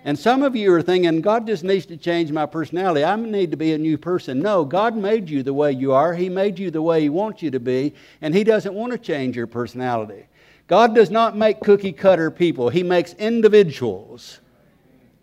And 0.03 0.17
some 0.17 0.41
of 0.41 0.55
you 0.55 0.74
are 0.74 0.81
thinking, 0.81 1.21
God 1.21 1.45
just 1.45 1.63
needs 1.63 1.86
to 1.88 1.98
change 1.98 2.31
my 2.31 2.48
personality. 2.48 3.03
I 3.03 3.15
need 3.15 3.51
to 3.51 3.57
be 3.57 3.74
a 3.74 3.77
new 3.77 3.98
person. 4.00 4.39
No, 4.39 4.65
God 4.65 4.95
made 4.95 5.29
you 5.29 5.43
the 5.43 5.53
way 5.53 5.71
you 5.71 5.93
are. 5.93 6.13
He 6.13 6.27
made 6.27 6.57
you 6.57 6.71
the 6.71 6.81
way 6.81 7.01
He 7.01 7.10
wants 7.10 7.43
you 7.43 7.51
to 7.51 7.60
be, 7.60 7.93
and 8.21 8.33
He 8.33 8.43
doesn't 8.43 8.74
want 8.74 8.93
to 8.93 8.98
change 8.98 9.36
your 9.36 9.45
personality. 9.45 10.25
God 10.67 10.95
does 10.95 11.12
not 11.12 11.38
make 11.38 11.60
cookie 11.60 11.91
cutter 11.91 12.31
people, 12.31 12.69
He 12.69 12.81
makes 12.81 13.13
individuals. 13.13 14.39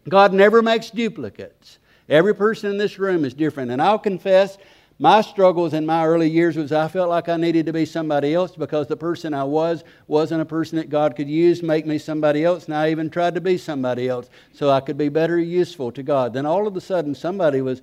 God 0.09 0.33
never 0.33 0.63
makes 0.63 0.91
duplicates. 0.91 1.78
Every 2.09 2.35
person 2.35 2.71
in 2.71 2.79
this 2.79 2.99
room 2.99 3.25
is 3.25 3.35
different. 3.35 3.71
And 3.71 3.83
I'll 3.83 3.99
confess, 3.99 4.57
my 5.01 5.21
struggles 5.21 5.75
in 5.75 5.87
my 5.87 6.05
early 6.05 6.29
years 6.29 6.57
was 6.57 6.73
I 6.73 6.89
felt 6.89 7.09
like 7.09 7.29
I 7.29 7.37
needed 7.37 7.67
to 7.67 7.73
be 7.73 7.85
somebody 7.85 8.35
else 8.35 8.57
because 8.57 8.89
the 8.89 8.97
person 8.97 9.33
I 9.33 9.45
was 9.45 9.85
wasn't 10.09 10.43
a 10.43 10.47
person 10.47 10.79
that 10.79 10.91
God 10.91 11.15
could 11.15 11.29
use, 11.29 11.63
make 11.63 11.87
me 11.87 11.99
somebody 11.99 12.45
else. 12.45 12.65
And 12.65 12.75
I 12.75 12.91
even 12.91 13.09
tried 13.09 13.35
to 13.37 13.41
be 13.41 13.59
somebody 13.59 14.09
else 14.09 14.29
so 14.53 14.71
I 14.71 14.81
could 14.81 14.99
be 14.99 15.09
better 15.09 15.39
useful 15.39 15.93
to 15.93 16.03
God. 16.03 16.33
Then 16.33 16.47
all 16.47 16.67
of 16.67 16.77
a 16.77 16.81
sudden, 16.81 17.15
somebody 17.15 17.61
was 17.61 17.81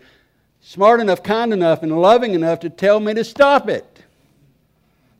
smart 0.59 0.99
enough, 0.99 1.23
kind 1.23 1.53
enough, 1.53 1.83
and 1.83 2.01
loving 2.01 2.33
enough 2.33 2.59
to 2.61 2.69
tell 2.69 2.99
me 2.99 3.13
to 3.13 3.23
stop 3.23 3.69
it. 3.69 4.03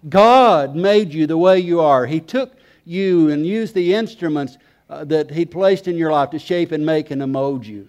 God 0.09 0.75
made 0.75 1.13
you 1.13 1.27
the 1.27 1.37
way 1.37 1.59
you 1.59 1.79
are. 1.79 2.05
He 2.05 2.19
took 2.19 2.55
you 2.83 3.29
and 3.29 3.45
used 3.45 3.73
the 3.73 3.93
instruments 3.93 4.57
uh, 4.89 5.05
that 5.05 5.31
He 5.31 5.45
placed 5.45 5.87
in 5.87 5.95
your 5.95 6.11
life 6.11 6.31
to 6.31 6.39
shape 6.39 6.71
and 6.73 6.85
make 6.85 7.09
and 7.09 7.25
mold 7.31 7.65
you. 7.65 7.87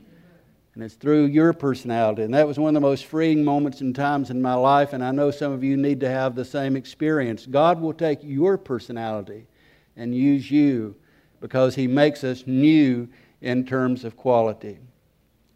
And 0.76 0.84
it's 0.84 0.94
through 0.94 1.24
your 1.24 1.54
personality. 1.54 2.22
And 2.22 2.34
that 2.34 2.46
was 2.46 2.58
one 2.58 2.68
of 2.68 2.74
the 2.74 2.86
most 2.86 3.06
freeing 3.06 3.42
moments 3.42 3.80
and 3.80 3.94
times 3.94 4.28
in 4.28 4.42
my 4.42 4.52
life. 4.52 4.92
And 4.92 5.02
I 5.02 5.10
know 5.10 5.30
some 5.30 5.50
of 5.50 5.64
you 5.64 5.74
need 5.74 6.00
to 6.00 6.10
have 6.10 6.34
the 6.34 6.44
same 6.44 6.76
experience. 6.76 7.46
God 7.46 7.80
will 7.80 7.94
take 7.94 8.18
your 8.22 8.58
personality 8.58 9.46
and 9.96 10.14
use 10.14 10.50
you 10.50 10.94
because 11.40 11.74
He 11.74 11.86
makes 11.86 12.24
us 12.24 12.46
new 12.46 13.08
in 13.40 13.64
terms 13.64 14.04
of 14.04 14.18
quality. 14.18 14.78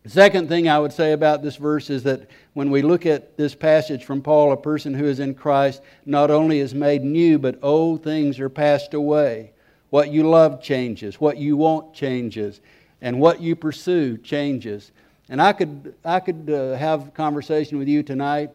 The 0.05 0.09
second 0.09 0.49
thing 0.49 0.71
I 0.71 0.79
would 0.79 0.95
say 0.95 1.12
about 1.12 1.43
this 1.43 1.57
verse 1.57 1.91
is 1.91 2.03
that 2.05 2.31
when 2.55 2.71
we 2.71 2.81
look 2.81 3.05
at 3.05 3.37
this 3.37 3.55
passage 3.55 4.07
from 4.07 4.23
Paul, 4.23 4.53
a 4.53 4.57
person 4.57 4.95
who 4.95 5.05
is 5.05 5.21
in 5.21 5.35
Christ 5.35 5.83
not 6.07 6.31
only 6.31 6.61
is 6.61 6.75
made 6.75 7.05
new, 7.05 7.39
but 7.39 7.59
old 7.61 8.03
things 8.03 8.41
are 8.41 8.49
passed 8.49 8.95
away. 8.95 9.53
What 9.91 10.11
you 10.11 10.27
love 10.27 10.62
changes, 10.62 11.21
what 11.21 11.37
you 11.37 11.59
want 11.59 11.93
changes, 11.93 12.62
and 13.03 13.21
what 13.21 13.43
you 13.43 13.55
pursue 13.55 14.17
changes. 14.17 14.93
And 15.31 15.41
I 15.41 15.53
could, 15.53 15.95
I 16.05 16.19
could 16.19 16.51
uh, 16.53 16.75
have 16.75 17.07
a 17.07 17.11
conversation 17.13 17.79
with 17.79 17.87
you 17.87 18.03
tonight 18.03 18.51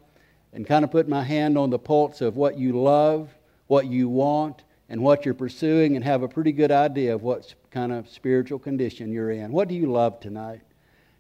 and 0.52 0.68
kind 0.68 0.84
of 0.84 0.92
put 0.92 1.08
my 1.08 1.24
hand 1.24 1.58
on 1.58 1.70
the 1.70 1.80
pulse 1.80 2.20
of 2.20 2.36
what 2.36 2.60
you 2.60 2.74
love, 2.74 3.34
what 3.68 3.86
you 3.86 4.10
want, 4.10 4.64
and 4.90 5.02
what 5.02 5.24
you're 5.24 5.34
pursuing, 5.34 5.96
and 5.96 6.04
have 6.04 6.22
a 6.22 6.28
pretty 6.28 6.52
good 6.52 6.72
idea 6.72 7.16
of 7.16 7.24
what 7.24 7.56
kind 7.72 7.94
of 7.94 8.10
spiritual 8.10 8.60
condition 8.60 9.10
you're 9.10 9.32
in. 9.32 9.54
What 9.54 9.70
do 9.70 9.74
you 9.74 9.90
love 9.90 10.20
tonight? 10.20 10.62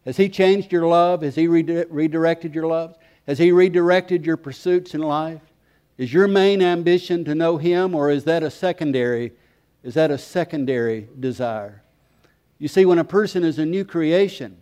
Has 0.04 0.18
He 0.18 0.28
changed 0.28 0.74
your 0.74 0.88
love? 0.88 1.22
Has 1.22 1.36
He 1.36 1.48
redirected 1.48 2.54
your 2.54 2.68
love? 2.68 2.98
Has 3.26 3.38
He 3.38 3.54
redirected 3.54 4.26
your 4.26 4.38
pursuits 4.38 4.94
in 4.94 5.02
life? 5.02 5.42
Is 5.98 6.12
your 6.14 6.28
main 6.28 6.62
ambition 6.62 7.24
to 7.24 7.34
know 7.34 7.58
Him, 7.58 7.96
or 7.96 8.12
is 8.12 8.26
that 8.26 8.44
a 8.44 8.52
secondary? 8.52 9.32
Is 9.84 9.94
that 9.94 10.12
a 10.12 10.18
secondary 10.18 11.08
desire? 11.18 11.82
You 12.60 12.68
see, 12.68 12.86
when 12.86 13.00
a 13.00 13.06
person 13.06 13.46
is 13.46 13.58
a 13.58 13.66
new 13.66 13.86
creation, 13.86 14.58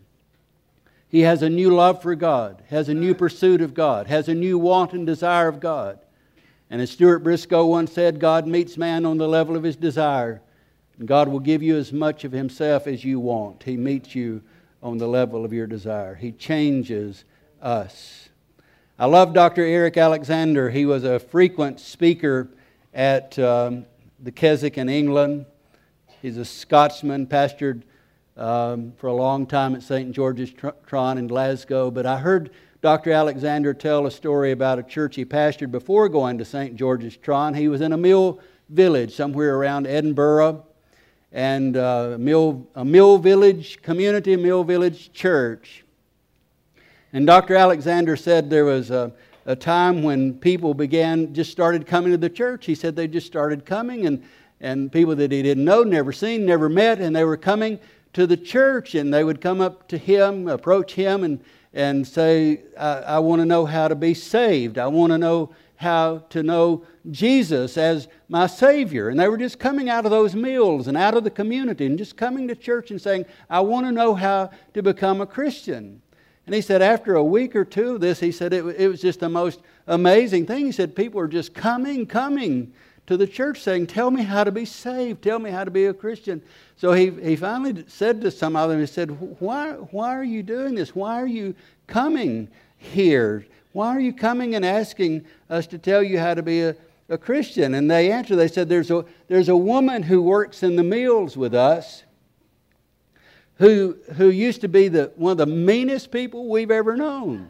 he 1.13 1.22
has 1.22 1.43
a 1.43 1.50
new 1.50 1.70
love 1.70 2.01
for 2.01 2.15
God, 2.15 2.63
has 2.72 2.89
a 2.89 2.93
new 2.96 3.13
pursuit 3.13 3.62
of 3.62 3.75
God, 3.75 4.08
has 4.08 4.27
a 4.27 4.34
new 4.34 4.58
want 4.58 4.93
and 4.93 5.05
desire 5.05 5.48
of 5.48 5.60
God. 5.60 6.00
And 6.72 6.82
as 6.82 6.89
Stuart 6.89 7.20
Briscoe 7.20 7.67
once 7.67 7.91
said, 7.91 8.20
God 8.20 8.48
meets 8.48 8.77
man 8.77 9.05
on 9.05 9.20
the 9.20 9.27
level 9.27 9.55
of 9.55 9.62
his 9.62 9.75
desire. 9.75 10.41
And 10.98 11.08
God 11.08 11.27
will 11.27 11.39
give 11.39 11.62
you 11.62 11.77
as 11.77 11.93
much 11.93 12.24
of 12.24 12.32
himself 12.32 12.88
as 12.88 13.03
you 13.03 13.20
want. 13.20 13.62
He 13.62 13.77
meets 13.77 14.15
you 14.15 14.41
on 14.82 14.97
the 14.97 15.06
level 15.06 15.45
of 15.45 15.54
your 15.54 15.67
desire. 15.67 16.15
He 16.15 16.32
changes 16.32 17.26
us. 17.62 18.30
I 18.97 19.06
love 19.06 19.36
Dr. 19.36 19.62
Eric 19.62 19.97
Alexander. 19.97 20.71
He 20.71 20.88
was 20.88 21.04
a 21.04 21.19
frequent 21.19 21.80
speaker 21.80 22.49
at 22.91 23.38
um, 23.38 23.86
the 24.19 24.32
Keswick 24.32 24.80
in 24.80 24.89
England. 24.89 25.45
He's 26.23 26.38
a 26.38 26.45
Scotsman, 26.45 27.28
pastored 27.28 27.84
um, 28.38 28.93
for 28.98 29.08
a 29.08 29.13
long 29.13 29.46
time 29.46 29.76
at 29.76 29.84
St. 29.84 30.12
George's 30.12 30.52
Tron 30.86 31.17
in 31.17 31.28
Glasgow. 31.28 31.91
But 31.91 32.06
I 32.06 32.17
heard 32.17 32.52
Dr. 32.82 33.12
Alexander 33.12 33.74
tell 33.74 34.06
a 34.06 34.12
story 34.12 34.52
about 34.52 34.80
a 34.80 34.84
church 34.84 35.15
he 35.15 35.26
pastored 35.26 35.72
before 35.72 36.10
going 36.10 36.38
to 36.38 36.46
St. 36.46 36.76
George's 36.76 37.15
Tron. 37.17 37.54
He 37.54 37.67
was 37.67 37.82
in 37.82 37.93
a 37.93 37.98
mill 37.98 38.39
village 38.69 39.15
somewhere 39.15 39.56
around 39.56 39.88
Edinburgh 39.88 40.65
and 41.32 41.78
uh, 41.78 42.15
mill, 42.19 42.67
a 42.76 42.86
mill 42.86 43.17
village 43.17 43.82
community, 43.82 44.36
mill 44.36 44.63
village 44.63 45.12
church. 45.13 45.84
And 47.12 47.28
Dr. 47.28 47.56
Alexander 47.56 48.15
said 48.15 48.50
there 48.50 48.65
was 48.65 48.91
a, 48.91 49.12
a 49.46 49.56
time 49.56 50.04
when 50.04 50.34
people 50.34 50.74
began, 50.74 51.34
just 51.34 51.52
started 51.52 51.86
coming 51.88 52.12
to 52.12 52.17
the 52.17 52.30
church. 52.30 52.65
He 52.65 52.76
said 52.76 52.96
they 52.96 53.08
just 53.08 53.28
started 53.28 53.65
coming, 53.65 54.06
and, 54.06 54.24
and 54.62 54.91
people 54.91 55.15
that 55.15 55.32
he 55.32 55.41
didn't 55.41 55.65
know, 55.65 55.84
never 55.84 56.12
seen, 56.12 56.46
never 56.46 56.69
met, 56.69 57.00
and 57.00 57.15
they 57.15 57.24
were 57.24 57.38
coming 57.38 57.80
to 58.13 58.28
the 58.28 58.38
church, 58.38 58.95
and 58.95 59.13
they 59.13 59.23
would 59.23 59.41
come 59.41 59.62
up 59.62 59.88
to 59.89 59.97
him, 59.97 60.47
approach 60.47 60.93
him, 60.93 61.23
and, 61.23 61.43
and 61.73 62.08
say, 62.08 62.62
I, 62.78 62.89
I 62.99 63.19
want 63.19 63.41
to 63.41 63.45
know 63.45 63.65
how 63.65 63.88
to 63.88 63.95
be 63.95 64.13
saved. 64.13 64.78
I 64.78 64.88
want 64.88 65.12
to 65.12 65.17
know 65.17 65.54
how 65.76 66.19
to 66.30 66.43
know 66.43 66.86
Jesus 67.12 67.78
as 67.78 68.08
my 68.30 68.47
Savior. 68.47 69.10
And 69.10 69.19
they 69.19 69.28
were 69.28 69.38
just 69.38 69.60
coming 69.60 69.89
out 69.89 70.06
of 70.06 70.12
those 70.12 70.36
meals 70.36 70.88
and 70.88 70.95
out 70.95 71.17
of 71.17 71.23
the 71.23 71.30
community 71.30 71.86
and 71.86 71.97
just 71.97 72.15
coming 72.15 72.47
to 72.47 72.56
church 72.56 72.91
and 72.91 73.02
saying, 73.02 73.26
I 73.49 73.60
want 73.60 73.86
to 73.88 73.91
know 73.91 74.13
how 74.13 74.52
to 74.73 74.82
become 74.82 75.19
a 75.19 75.26
Christian. 75.26 76.02
And 76.45 76.54
he 76.56 76.62
said, 76.62 76.82
after 76.82 77.15
a 77.15 77.23
week 77.23 77.56
or 77.56 77.65
two 77.65 77.95
of 77.95 78.02
this, 78.02 78.19
he 78.19 78.32
said 78.32 78.54
it, 78.54 78.65
it 78.78 78.88
was 78.88 79.02
just 79.02 79.19
the 79.19 79.30
most 79.30 79.62
amazing 79.88 80.45
thing. 80.45 80.65
He 80.65 80.71
said, 80.71 80.95
people 80.95 81.19
are 81.19 81.28
just 81.28 81.54
coming, 81.54 82.06
coming 82.06 82.73
to 83.08 83.18
the 83.18 83.28
church 83.28 83.62
saying, 83.62 83.88
Tell 83.88 84.12
me 84.12 84.24
how 84.24 84.44
to 84.44 84.52
be 84.52 84.66
saved. 84.66 85.22
Tell 85.22 85.39
me 85.39 85.52
how 85.52 85.63
to 85.63 85.72
be 85.72 85.86
a 85.86 85.94
Christian. 85.94 86.42
So 86.78 86.94
he, 86.94 87.10
he 87.10 87.36
finally 87.36 87.84
said 87.88 88.22
to 88.22 88.32
some 88.32 88.56
of 88.56 88.70
them, 88.70 88.80
He 88.80 88.86
said, 88.86 89.10
why, 89.39 89.72
why 89.74 90.16
are 90.16 90.24
you 90.24 90.44
doing 90.44 90.76
this? 90.76 90.96
Why 90.96 91.22
are 91.22 91.28
you 91.28 91.56
coming 91.88 92.50
here? 92.78 93.46
Why 93.74 93.88
are 93.89 94.00
you 94.00 94.13
coming 94.13 94.56
and 94.56 94.66
asking 94.66 95.26
us 95.50 95.68
to 95.68 95.78
tell 95.78 96.04
you 96.04 96.20
how 96.20 96.34
to 96.34 96.44
be 96.44 96.62
a, 96.62 96.76
a 97.10 97.18
Christian? 97.18 97.74
And 97.74 97.89
they 97.89 98.12
answered, 98.12 98.36
they 98.36 98.48
said, 98.48 98.70
there's 98.70 98.92
a, 98.92 99.04
there's 99.28 99.50
a 99.50 99.58
woman 99.58 100.04
who 100.04 100.22
works 100.22 100.63
in 100.63 100.76
the 100.76 100.84
mills 100.84 101.36
with 101.36 101.56
us 101.56 102.04
who, 103.56 103.98
who 104.16 104.30
used 104.30 104.62
to 104.62 104.68
be 104.68 104.88
the, 104.88 105.12
one 105.16 105.32
of 105.32 105.38
the 105.38 105.46
meanest 105.46 106.12
people 106.12 106.50
we've 106.50 106.72
ever 106.72 106.96
known. 106.96 107.48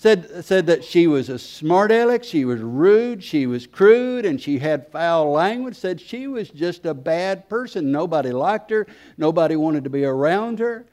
Said, 0.00 0.46
said 0.46 0.66
that 0.68 0.82
she 0.82 1.06
was 1.06 1.28
a 1.28 1.38
smart 1.38 1.92
aleck, 1.92 2.24
she 2.24 2.46
was 2.46 2.58
rude, 2.62 3.22
she 3.22 3.46
was 3.46 3.66
crude, 3.66 4.24
and 4.24 4.40
she 4.40 4.58
had 4.58 4.90
foul 4.90 5.30
language. 5.30 5.76
Said 5.76 6.00
she 6.00 6.26
was 6.26 6.48
just 6.48 6.86
a 6.86 6.94
bad 6.94 7.50
person. 7.50 7.92
Nobody 7.92 8.30
liked 8.30 8.70
her, 8.70 8.86
nobody 9.18 9.56
wanted 9.56 9.84
to 9.84 9.90
be 9.90 10.06
around 10.06 10.58
her. 10.58 10.86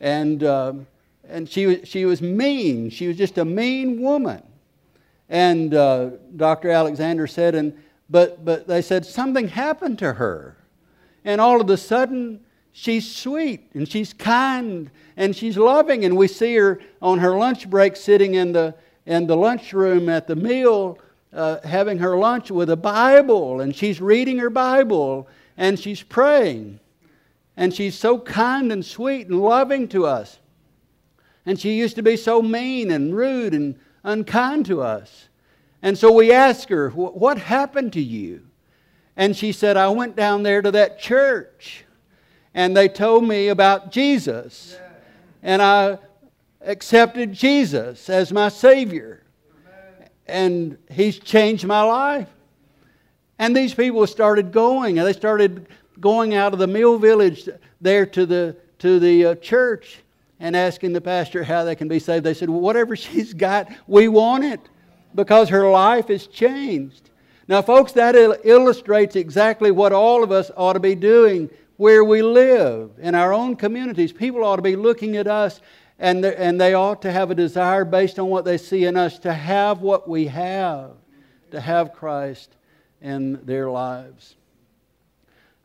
And 0.00 0.42
um, 0.44 0.86
and 1.28 1.46
she 1.46 1.84
she 1.84 2.06
was 2.06 2.22
mean. 2.22 2.88
She 2.88 3.06
was 3.06 3.18
just 3.18 3.36
a 3.36 3.44
mean 3.44 4.00
woman. 4.00 4.42
And 5.28 5.74
uh, 5.74 6.12
Dr. 6.34 6.70
Alexander 6.70 7.26
said, 7.26 7.54
and, 7.54 7.78
but, 8.08 8.46
but 8.46 8.66
they 8.66 8.80
said 8.80 9.04
something 9.04 9.48
happened 9.48 9.98
to 9.98 10.14
her. 10.14 10.56
And 11.22 11.38
all 11.38 11.60
of 11.60 11.68
a 11.68 11.76
sudden, 11.76 12.40
she's 12.74 13.14
sweet 13.14 13.70
and 13.72 13.88
she's 13.88 14.12
kind 14.12 14.90
and 15.16 15.34
she's 15.34 15.56
loving. 15.56 16.04
And 16.04 16.16
we 16.16 16.28
see 16.28 16.54
her 16.56 16.80
on 17.00 17.20
her 17.20 17.34
lunch 17.38 17.70
break 17.70 17.96
sitting 17.96 18.34
in 18.34 18.52
the, 18.52 18.74
in 19.06 19.26
the 19.26 19.36
lunchroom 19.36 20.10
at 20.10 20.26
the 20.26 20.36
meal, 20.36 20.98
uh, 21.32 21.60
having 21.64 21.98
her 21.98 22.18
lunch 22.18 22.50
with 22.50 22.68
a 22.68 22.76
Bible. 22.76 23.62
And 23.62 23.74
she's 23.74 24.00
reading 24.00 24.38
her 24.38 24.50
Bible 24.50 25.26
and 25.56 25.78
she's 25.78 26.02
praying. 26.02 26.80
And 27.56 27.72
she's 27.72 27.96
so 27.96 28.18
kind 28.18 28.72
and 28.72 28.84
sweet 28.84 29.28
and 29.28 29.40
loving 29.40 29.88
to 29.88 30.04
us. 30.04 30.40
And 31.46 31.58
she 31.58 31.74
used 31.74 31.94
to 31.96 32.02
be 32.02 32.16
so 32.16 32.42
mean 32.42 32.90
and 32.90 33.14
rude 33.14 33.54
and 33.54 33.78
unkind 34.02 34.66
to 34.66 34.82
us. 34.82 35.28
And 35.80 35.96
so 35.96 36.10
we 36.10 36.32
asked 36.32 36.70
her, 36.70 36.90
What 36.90 37.38
happened 37.38 37.92
to 37.92 38.00
you? 38.00 38.46
And 39.16 39.36
she 39.36 39.52
said, 39.52 39.76
I 39.76 39.88
went 39.88 40.16
down 40.16 40.42
there 40.42 40.60
to 40.62 40.72
that 40.72 40.98
church 40.98 41.83
and 42.54 42.76
they 42.76 42.88
told 42.88 43.26
me 43.26 43.48
about 43.48 43.90
Jesus. 43.90 44.76
And 45.42 45.60
I 45.60 45.98
accepted 46.60 47.32
Jesus 47.32 48.08
as 48.08 48.32
my 48.32 48.48
Savior. 48.48 49.22
And 50.26 50.78
He's 50.90 51.18
changed 51.18 51.66
my 51.66 51.82
life. 51.82 52.28
And 53.38 53.54
these 53.54 53.74
people 53.74 54.06
started 54.06 54.52
going, 54.52 54.98
and 54.98 55.06
they 55.06 55.12
started 55.12 55.66
going 56.00 56.34
out 56.34 56.52
of 56.52 56.58
the 56.58 56.66
mill 56.66 56.98
village 56.98 57.48
there 57.80 58.06
to 58.06 58.24
the, 58.24 58.56
to 58.78 59.00
the 59.00 59.26
uh, 59.26 59.34
church 59.36 59.98
and 60.40 60.56
asking 60.56 60.92
the 60.92 61.00
pastor 61.00 61.42
how 61.42 61.64
they 61.64 61.74
can 61.74 61.88
be 61.88 61.98
saved. 61.98 62.24
They 62.24 62.34
said, 62.34 62.48
well, 62.48 62.60
whatever 62.60 62.94
she's 62.96 63.34
got, 63.34 63.70
we 63.86 64.08
want 64.08 64.44
it 64.44 64.60
because 65.14 65.48
her 65.48 65.68
life 65.68 66.08
has 66.08 66.26
changed. 66.26 67.10
Now, 67.46 67.60
folks, 67.60 67.92
that 67.92 68.16
il- 68.16 68.36
illustrates 68.44 69.16
exactly 69.16 69.70
what 69.70 69.92
all 69.92 70.22
of 70.22 70.32
us 70.32 70.50
ought 70.56 70.72
to 70.74 70.80
be 70.80 70.94
doing 70.94 71.50
where 71.76 72.04
we 72.04 72.22
live 72.22 72.92
in 72.98 73.14
our 73.14 73.32
own 73.32 73.56
communities. 73.56 74.12
People 74.12 74.44
ought 74.44 74.56
to 74.56 74.62
be 74.62 74.76
looking 74.76 75.16
at 75.16 75.26
us 75.26 75.60
and, 75.98 76.24
and 76.24 76.60
they 76.60 76.74
ought 76.74 77.02
to 77.02 77.12
have 77.12 77.30
a 77.30 77.34
desire 77.34 77.84
based 77.84 78.18
on 78.18 78.28
what 78.28 78.44
they 78.44 78.58
see 78.58 78.84
in 78.84 78.96
us 78.96 79.18
to 79.20 79.32
have 79.32 79.80
what 79.80 80.08
we 80.08 80.26
have, 80.26 80.90
to 81.50 81.60
have 81.60 81.92
Christ 81.92 82.56
in 83.00 83.44
their 83.44 83.70
lives. 83.70 84.34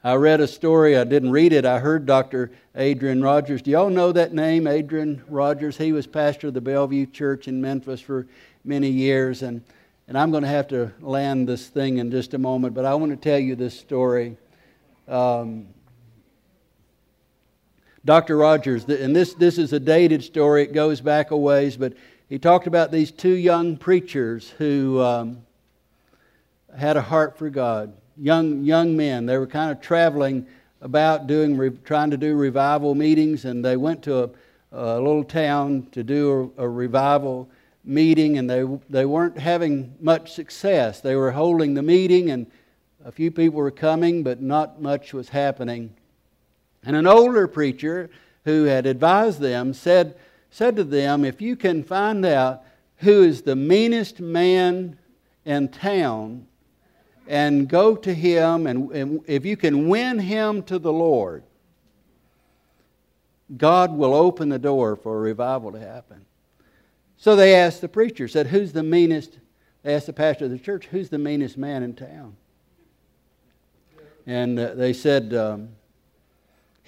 I 0.04 0.14
read 0.16 0.40
a 0.40 0.48
story, 0.48 0.98
I 0.98 1.04
didn't 1.04 1.32
read 1.32 1.52
it, 1.52 1.66
I 1.66 1.80
heard 1.80 2.06
Dr. 2.06 2.52
Adrian 2.76 3.22
Rogers. 3.22 3.62
Do 3.62 3.72
y'all 3.72 3.90
know 3.90 4.14
that 4.14 4.34
name, 4.34 4.66
Adrian 4.66 5.22
Rogers? 5.28 5.78
He 5.78 5.92
was 5.92 6.08
pastor 6.08 6.48
of 6.48 6.54
the 6.54 6.62
Bellevue 6.62 7.06
Church 7.08 7.50
in 7.50 7.60
Memphis 7.60 8.00
for 8.00 8.26
many 8.64 8.90
years. 8.90 9.42
And, 9.42 9.62
and 10.08 10.18
I'm 10.18 10.32
going 10.32 10.44
to 10.44 10.50
have 10.50 10.70
to 10.70 10.94
land 11.02 11.50
this 11.50 11.68
thing 11.68 11.98
in 11.98 12.12
just 12.12 12.34
a 12.34 12.38
moment, 12.38 12.76
but 12.76 12.86
I 12.86 12.96
want 12.96 13.12
to 13.12 13.18
tell 13.18 13.40
you 13.40 13.56
this 13.56 13.78
story. 13.78 14.38
Um, 15.10 15.68
Dr. 18.06 18.38
Rogers, 18.38 18.86
and 18.86 19.16
this, 19.16 19.34
this 19.34 19.58
is 19.58 19.74
a 19.74 19.80
dated 19.80 20.24
story, 20.24 20.64
it 20.64 20.74
goes 20.74 21.02
back 21.02 21.32
a 21.32 21.38
ways, 21.38 21.76
but 21.76 21.94
he 22.30 22.40
talked 22.40 22.68
about 22.68 22.92
these 22.92 23.12
two 23.12 23.34
young 23.34 23.76
preachers 23.76 24.50
who 24.58 25.02
um, 25.02 25.42
had 26.78 26.96
a 26.96 27.02
heart 27.02 27.38
for 27.38 27.50
God. 27.50 27.94
Young, 28.18 28.64
young 28.64 28.96
men. 28.96 29.26
They 29.26 29.38
were 29.38 29.48
kind 29.48 29.72
of 29.72 29.82
traveling 29.82 30.46
about 30.82 31.28
doing, 31.28 31.80
trying 31.84 32.12
to 32.12 32.18
do 32.18 32.36
revival 32.36 32.96
meetings, 32.96 33.46
and 33.46 33.64
they 33.64 33.78
went 33.78 34.04
to 34.04 34.24
a, 34.24 34.30
a 34.72 35.00
little 35.00 35.24
town 35.24 35.88
to 35.92 36.04
do 36.04 36.54
a, 36.58 36.64
a 36.64 36.70
revival 36.70 37.50
meeting, 37.84 38.38
and 38.38 38.50
they, 38.50 38.64
they 38.90 39.06
weren't 39.06 39.38
having 39.38 39.96
much 40.00 40.34
success. 40.34 41.02
They 41.02 41.16
were 41.16 41.32
holding 41.32 41.74
the 41.74 41.82
meeting, 41.82 42.30
and 42.30 42.46
a 43.04 43.12
few 43.12 43.32
people 43.32 43.58
were 43.60 43.72
coming, 43.72 44.24
but 44.24 44.42
not 44.42 44.82
much 44.82 45.14
was 45.14 45.30
happening. 45.30 45.94
And 46.84 46.96
an 46.96 47.08
older 47.08 47.48
preacher 47.48 48.10
who 48.46 48.64
had 48.66 48.86
advised 48.86 49.40
them 49.40 49.74
said, 49.74 50.16
said 50.50 50.76
to 50.78 50.84
them, 50.84 51.26
If 51.26 51.42
you 51.42 51.56
can 51.56 51.84
find 51.84 52.26
out 52.26 52.64
who 52.98 53.24
is 53.24 53.42
the 53.42 53.56
meanest 53.56 54.20
man 54.20 54.98
in 55.46 55.70
town 55.70 56.48
and 57.28 57.68
go 57.68 57.96
to 57.96 58.14
him, 58.14 58.66
and, 58.66 58.92
and 58.92 59.22
if 59.28 59.46
you 59.46 59.56
can 59.56 59.88
win 59.88 60.20
him 60.20 60.64
to 60.64 60.80
the 60.80 60.92
Lord, 60.92 61.44
God 63.56 63.92
will 63.96 64.14
open 64.14 64.50
the 64.50 64.60
door 64.60 64.96
for 64.96 65.18
a 65.18 65.20
revival 65.20 65.72
to 65.72 65.80
happen. 65.80 66.26
So 67.18 67.36
they 67.36 67.56
asked 67.56 67.82
the 67.82 67.90
preacher, 67.90 68.28
said, 68.28 68.48
Who's 68.48 68.72
the 68.72 68.84
meanest? 68.84 69.40
They 69.84 69.94
asked 69.94 70.06
the 70.06 70.14
pastor 70.14 70.46
of 70.46 70.52
the 70.52 70.60
church, 70.60 70.88
Who's 70.88 71.10
the 71.10 71.18
meanest 71.18 71.58
man 71.58 71.84
in 71.84 71.96
town? 71.96 72.36
And 74.26 74.60
uh, 74.60 74.76
they 74.76 74.94
said, 74.94 75.34
um, 75.34 75.70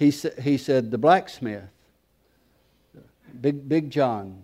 he, 0.02 0.10
sa- 0.10 0.40
he 0.40 0.56
said, 0.56 0.90
the 0.90 0.98
blacksmith, 0.98 1.64
Big, 3.40 3.68
Big 3.68 3.90
John, 3.90 4.42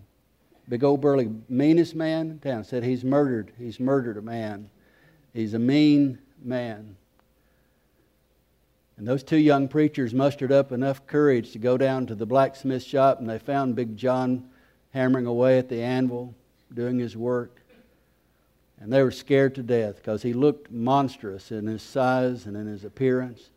big 0.69 0.83
old 0.83 1.01
burly, 1.01 1.29
meanest 1.49 1.95
man 1.95 2.31
in 2.31 2.39
town, 2.39 2.65
said 2.65 2.85
he's 2.85 3.05
murdered. 3.05 3.53
He's 3.59 3.79
murdered 3.79 4.17
a 4.17 4.23
man. 4.23 4.71
He's 5.35 5.55
a 5.55 5.59
mean 5.59 6.19
man. 6.43 6.97
And 8.97 9.07
those 9.07 9.23
two 9.23 9.37
young 9.37 9.69
preachers 9.69 10.15
mustered 10.15 10.51
up 10.51 10.73
enough 10.73 11.07
courage 11.07 11.53
to 11.53 11.59
go 11.59 11.77
down 11.77 12.07
to 12.07 12.15
the 12.15 12.27
blacksmith 12.27 12.83
shop, 12.83 13.21
and 13.21 13.29
they 13.29 13.39
found 13.39 13.77
Big 13.77 13.97
John 13.97 14.49
hammering 14.93 15.27
away 15.27 15.59
at 15.59 15.69
the 15.69 15.83
anvil, 15.83 16.35
doing 16.73 16.99
his 16.99 17.17
work. 17.17 17.61
And 18.81 18.93
they 18.93 19.03
were 19.03 19.11
scared 19.11 19.55
to 19.57 19.63
death 19.63 19.97
because 19.97 20.23
he 20.23 20.33
looked 20.33 20.71
monstrous 20.71 21.51
in 21.51 21.67
his 21.67 21.83
size 21.83 22.47
and 22.47 22.57
in 22.57 22.67
his 22.67 22.85
appearance. 22.85 23.51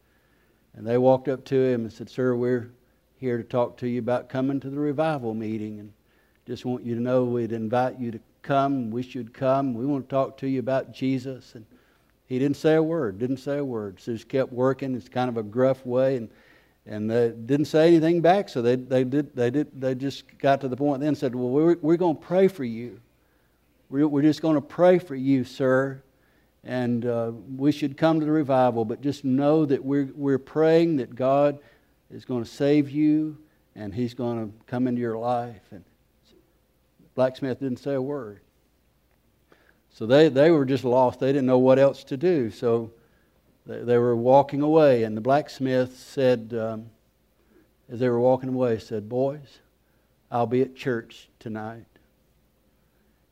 And 0.75 0.85
they 0.85 0.97
walked 0.97 1.27
up 1.27 1.43
to 1.45 1.55
him 1.55 1.81
and 1.81 1.91
said, 1.91 2.09
Sir, 2.09 2.35
we're 2.35 2.71
here 3.19 3.37
to 3.37 3.43
talk 3.43 3.77
to 3.77 3.87
you 3.87 3.99
about 3.99 4.29
coming 4.29 4.59
to 4.61 4.69
the 4.69 4.79
revival 4.79 5.33
meeting. 5.33 5.79
And 5.79 5.91
just 6.47 6.65
want 6.65 6.85
you 6.85 6.95
to 6.95 7.01
know 7.01 7.23
we'd 7.23 7.51
invite 7.51 7.99
you 7.99 8.11
to 8.11 8.19
come. 8.41 8.89
Wish 8.89 9.13
you'd 9.13 9.33
come. 9.33 9.73
We 9.73 9.85
want 9.85 10.07
to 10.07 10.13
talk 10.13 10.37
to 10.37 10.47
you 10.47 10.59
about 10.59 10.93
Jesus. 10.93 11.55
And 11.55 11.65
he 12.27 12.39
didn't 12.39 12.57
say 12.57 12.75
a 12.75 12.83
word, 12.83 13.19
didn't 13.19 13.37
say 13.37 13.57
a 13.57 13.65
word. 13.65 13.99
So 13.99 14.13
just 14.13 14.29
kept 14.29 14.51
working. 14.51 14.95
It's 14.95 15.09
kind 15.09 15.29
of 15.29 15.37
a 15.37 15.43
gruff 15.43 15.85
way. 15.85 16.15
And, 16.15 16.29
and 16.85 17.11
they 17.11 17.29
didn't 17.29 17.65
say 17.65 17.87
anything 17.87 18.21
back. 18.21 18.49
So 18.49 18.61
they, 18.61 18.75
they, 18.77 19.03
did, 19.03 19.35
they, 19.35 19.51
did, 19.51 19.79
they 19.79 19.93
just 19.93 20.37
got 20.37 20.61
to 20.61 20.67
the 20.67 20.77
point 20.77 21.01
then 21.01 21.09
and 21.09 21.17
said, 21.17 21.35
Well, 21.35 21.49
we're, 21.49 21.77
we're 21.81 21.97
going 21.97 22.15
to 22.15 22.21
pray 22.21 22.47
for 22.47 22.63
you. 22.63 22.99
We're, 23.89 24.07
we're 24.07 24.21
just 24.21 24.41
going 24.41 24.55
to 24.55 24.61
pray 24.61 24.99
for 24.99 25.15
you, 25.15 25.43
sir 25.43 26.01
and 26.63 27.05
uh, 27.05 27.31
we 27.57 27.71
should 27.71 27.97
come 27.97 28.19
to 28.19 28.25
the 28.25 28.31
revival, 28.31 28.85
but 28.85 29.01
just 29.01 29.25
know 29.25 29.65
that 29.65 29.83
we're, 29.83 30.11
we're 30.15 30.37
praying 30.37 30.97
that 30.97 31.15
God 31.15 31.59
is 32.11 32.25
going 32.25 32.43
to 32.43 32.49
save 32.49 32.89
you 32.89 33.37
and 33.75 33.93
He's 33.93 34.13
going 34.13 34.47
to 34.47 34.53
come 34.67 34.87
into 34.87 35.01
your 35.01 35.17
life. 35.17 35.61
And 35.71 35.83
Blacksmith 37.15 37.59
didn't 37.59 37.79
say 37.79 37.93
a 37.93 38.01
word. 38.01 38.41
So 39.93 40.05
they, 40.05 40.29
they 40.29 40.51
were 40.51 40.65
just 40.65 40.83
lost. 40.83 41.19
They 41.19 41.27
didn't 41.27 41.47
know 41.47 41.59
what 41.59 41.79
else 41.79 42.03
to 42.05 42.17
do. 42.17 42.49
So 42.51 42.91
they, 43.65 43.79
they 43.79 43.97
were 43.97 44.15
walking 44.15 44.61
away, 44.61 45.03
and 45.03 45.15
the 45.17 45.21
blacksmith 45.21 45.97
said, 45.97 46.53
um, 46.57 46.85
as 47.91 47.99
they 47.99 48.09
were 48.09 48.19
walking 48.19 48.49
away, 48.49 48.79
said, 48.79 49.09
Boys, 49.09 49.59
I'll 50.29 50.47
be 50.47 50.61
at 50.61 50.75
church 50.75 51.29
tonight. 51.39 51.85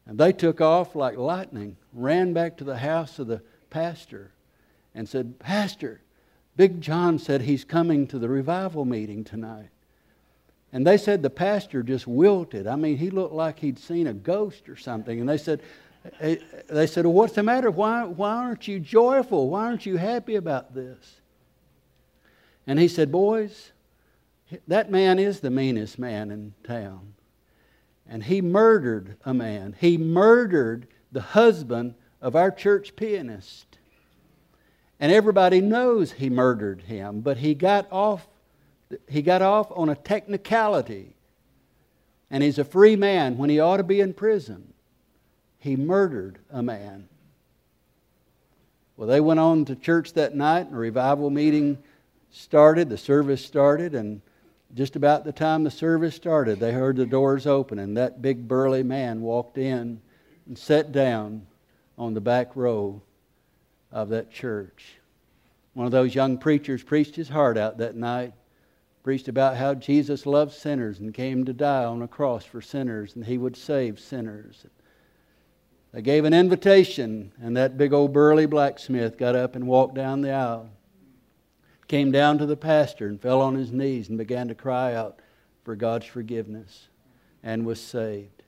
And 0.09 0.17
they 0.17 0.33
took 0.33 0.59
off 0.59 0.95
like 0.95 1.17
lightning, 1.17 1.77
ran 1.93 2.33
back 2.33 2.57
to 2.57 2.63
the 2.63 2.79
house 2.79 3.19
of 3.19 3.27
the 3.27 3.43
pastor, 3.69 4.31
and 4.95 5.07
said, 5.07 5.37
Pastor, 5.37 6.01
Big 6.57 6.81
John 6.81 7.19
said 7.19 7.43
he's 7.43 7.63
coming 7.63 8.07
to 8.07 8.17
the 8.17 8.27
revival 8.27 8.85
meeting 8.85 9.23
tonight. 9.23 9.69
And 10.73 10.85
they 10.85 10.97
said 10.97 11.21
the 11.21 11.29
pastor 11.29 11.83
just 11.83 12.07
wilted. 12.07 12.65
I 12.65 12.75
mean, 12.75 12.97
he 12.97 13.11
looked 13.11 13.35
like 13.35 13.59
he'd 13.59 13.77
seen 13.77 14.07
a 14.07 14.13
ghost 14.13 14.67
or 14.67 14.75
something. 14.75 15.19
And 15.19 15.29
they 15.29 15.37
said, 15.37 15.61
eh, 16.19 16.37
they 16.67 16.87
said, 16.87 17.05
well, 17.05 17.13
what's 17.13 17.33
the 17.33 17.43
matter? 17.43 17.69
Why, 17.69 18.05
why 18.05 18.31
aren't 18.31 18.67
you 18.67 18.79
joyful? 18.79 19.51
Why 19.51 19.65
aren't 19.65 19.85
you 19.85 19.97
happy 19.97 20.37
about 20.37 20.73
this? 20.73 21.21
And 22.65 22.79
he 22.79 22.87
said, 22.87 23.11
boys, 23.11 23.73
that 24.67 24.89
man 24.89 25.19
is 25.19 25.39
the 25.39 25.51
meanest 25.51 25.99
man 25.99 26.31
in 26.31 26.55
town 26.63 27.13
and 28.09 28.23
he 28.23 28.41
murdered 28.41 29.15
a 29.23 29.33
man. 29.33 29.75
He 29.79 29.97
murdered 29.97 30.87
the 31.11 31.21
husband 31.21 31.93
of 32.21 32.35
our 32.35 32.51
church 32.51 32.95
pianist. 32.95 33.77
And 34.99 35.11
everybody 35.11 35.61
knows 35.61 36.13
he 36.13 36.29
murdered 36.29 36.81
him, 36.81 37.21
but 37.21 37.37
he 37.37 37.53
got 37.53 37.87
off 37.91 38.27
he 39.07 39.21
got 39.21 39.43
off 39.43 39.71
on 39.71 39.87
a 39.89 39.95
technicality. 39.95 41.13
And 42.31 42.41
he's 42.41 42.57
a 42.57 42.63
free 42.63 42.95
man 42.95 43.37
when 43.37 43.51
he 43.51 43.59
ought 43.59 43.77
to 43.77 43.83
be 43.83 44.01
in 44.01 44.13
prison. 44.13 44.73
He 45.59 45.75
murdered 45.75 46.39
a 46.51 46.63
man. 46.63 47.07
Well, 48.97 49.07
they 49.07 49.21
went 49.21 49.39
on 49.39 49.65
to 49.65 49.75
church 49.75 50.13
that 50.13 50.35
night, 50.35 50.67
and 50.67 50.75
a 50.75 50.79
revival 50.79 51.29
meeting 51.29 51.77
started, 52.31 52.89
the 52.89 52.97
service 52.97 53.45
started, 53.45 53.93
and 53.93 54.21
just 54.73 54.95
about 54.95 55.23
the 55.23 55.31
time 55.31 55.63
the 55.63 55.71
service 55.71 56.15
started, 56.15 56.59
they 56.59 56.71
heard 56.71 56.95
the 56.95 57.05
doors 57.05 57.47
open, 57.47 57.79
and 57.79 57.97
that 57.97 58.21
big 58.21 58.47
burly 58.47 58.83
man 58.83 59.21
walked 59.21 59.57
in 59.57 60.01
and 60.47 60.57
sat 60.57 60.91
down 60.91 61.47
on 61.97 62.13
the 62.13 62.21
back 62.21 62.55
row 62.55 63.01
of 63.91 64.09
that 64.09 64.31
church. 64.31 64.95
One 65.73 65.85
of 65.85 65.91
those 65.91 66.13
young 66.13 66.37
preachers 66.37 66.83
preached 66.83 67.15
his 67.15 67.29
heart 67.29 67.57
out 67.57 67.77
that 67.79 67.95
night, 67.95 68.33
preached 69.01 69.27
about 69.27 69.57
how 69.57 69.73
Jesus 69.73 70.25
loved 70.25 70.53
sinners 70.53 70.99
and 70.99 71.13
came 71.13 71.45
to 71.45 71.53
die 71.53 71.85
on 71.85 72.01
a 72.01 72.07
cross 72.07 72.45
for 72.45 72.61
sinners, 72.61 73.15
and 73.15 73.25
he 73.25 73.37
would 73.37 73.57
save 73.57 73.99
sinners. 73.99 74.65
They 75.91 76.03
gave 76.03 76.25
an 76.25 76.33
invitation, 76.33 77.31
and 77.41 77.57
that 77.57 77.77
big 77.77 77.91
old 77.91 78.13
burly 78.13 78.45
blacksmith 78.45 79.17
got 79.17 79.35
up 79.35 79.55
and 79.55 79.67
walked 79.67 79.95
down 79.95 80.21
the 80.21 80.31
aisle 80.31 80.69
came 81.89 82.11
down 82.11 82.37
to 82.37 82.45
the 82.45 82.55
pastor 82.55 83.07
and 83.07 83.19
fell 83.19 83.41
on 83.41 83.55
his 83.55 83.73
knees 83.73 84.07
and 84.07 84.17
began 84.17 84.47
to 84.47 84.55
cry 84.55 84.93
out 84.93 85.19
for 85.65 85.75
God's 85.75 86.05
forgiveness 86.05 86.87
and 87.43 87.65
was 87.65 87.81
saved. 87.81 88.43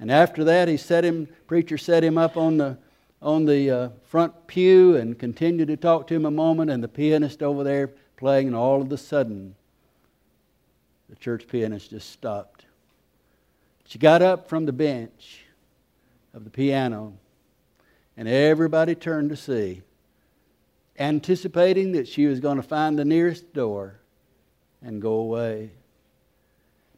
And 0.00 0.10
after 0.10 0.42
that, 0.44 0.66
he 0.66 0.76
set 0.76 1.04
him, 1.04 1.28
preacher 1.46 1.78
set 1.78 2.02
him 2.02 2.18
up 2.18 2.36
on 2.36 2.56
the, 2.56 2.78
on 3.20 3.44
the 3.44 3.70
uh, 3.70 3.88
front 4.08 4.48
pew 4.48 4.96
and 4.96 5.16
continued 5.16 5.68
to 5.68 5.76
talk 5.76 6.08
to 6.08 6.14
him 6.14 6.24
a 6.24 6.30
moment, 6.30 6.70
and 6.70 6.82
the 6.82 6.88
pianist 6.88 7.42
over 7.42 7.62
there 7.62 7.90
playing, 8.16 8.48
and 8.48 8.56
all 8.56 8.80
of 8.80 8.90
a 8.90 8.96
sudden, 8.96 9.54
the 11.08 11.16
church 11.16 11.46
pianist 11.46 11.90
just 11.90 12.10
stopped. 12.10 12.64
She 13.86 13.98
got 13.98 14.22
up 14.22 14.48
from 14.48 14.64
the 14.64 14.72
bench 14.72 15.44
of 16.32 16.44
the 16.44 16.50
piano, 16.50 17.12
and 18.16 18.26
everybody 18.26 18.94
turned 18.94 19.28
to 19.28 19.36
see 19.36 19.82
anticipating 21.02 21.92
that 21.92 22.06
she 22.06 22.26
was 22.26 22.38
going 22.38 22.56
to 22.56 22.62
find 22.62 22.98
the 22.98 23.04
nearest 23.04 23.52
door 23.52 23.98
and 24.80 25.02
go 25.02 25.14
away. 25.14 25.72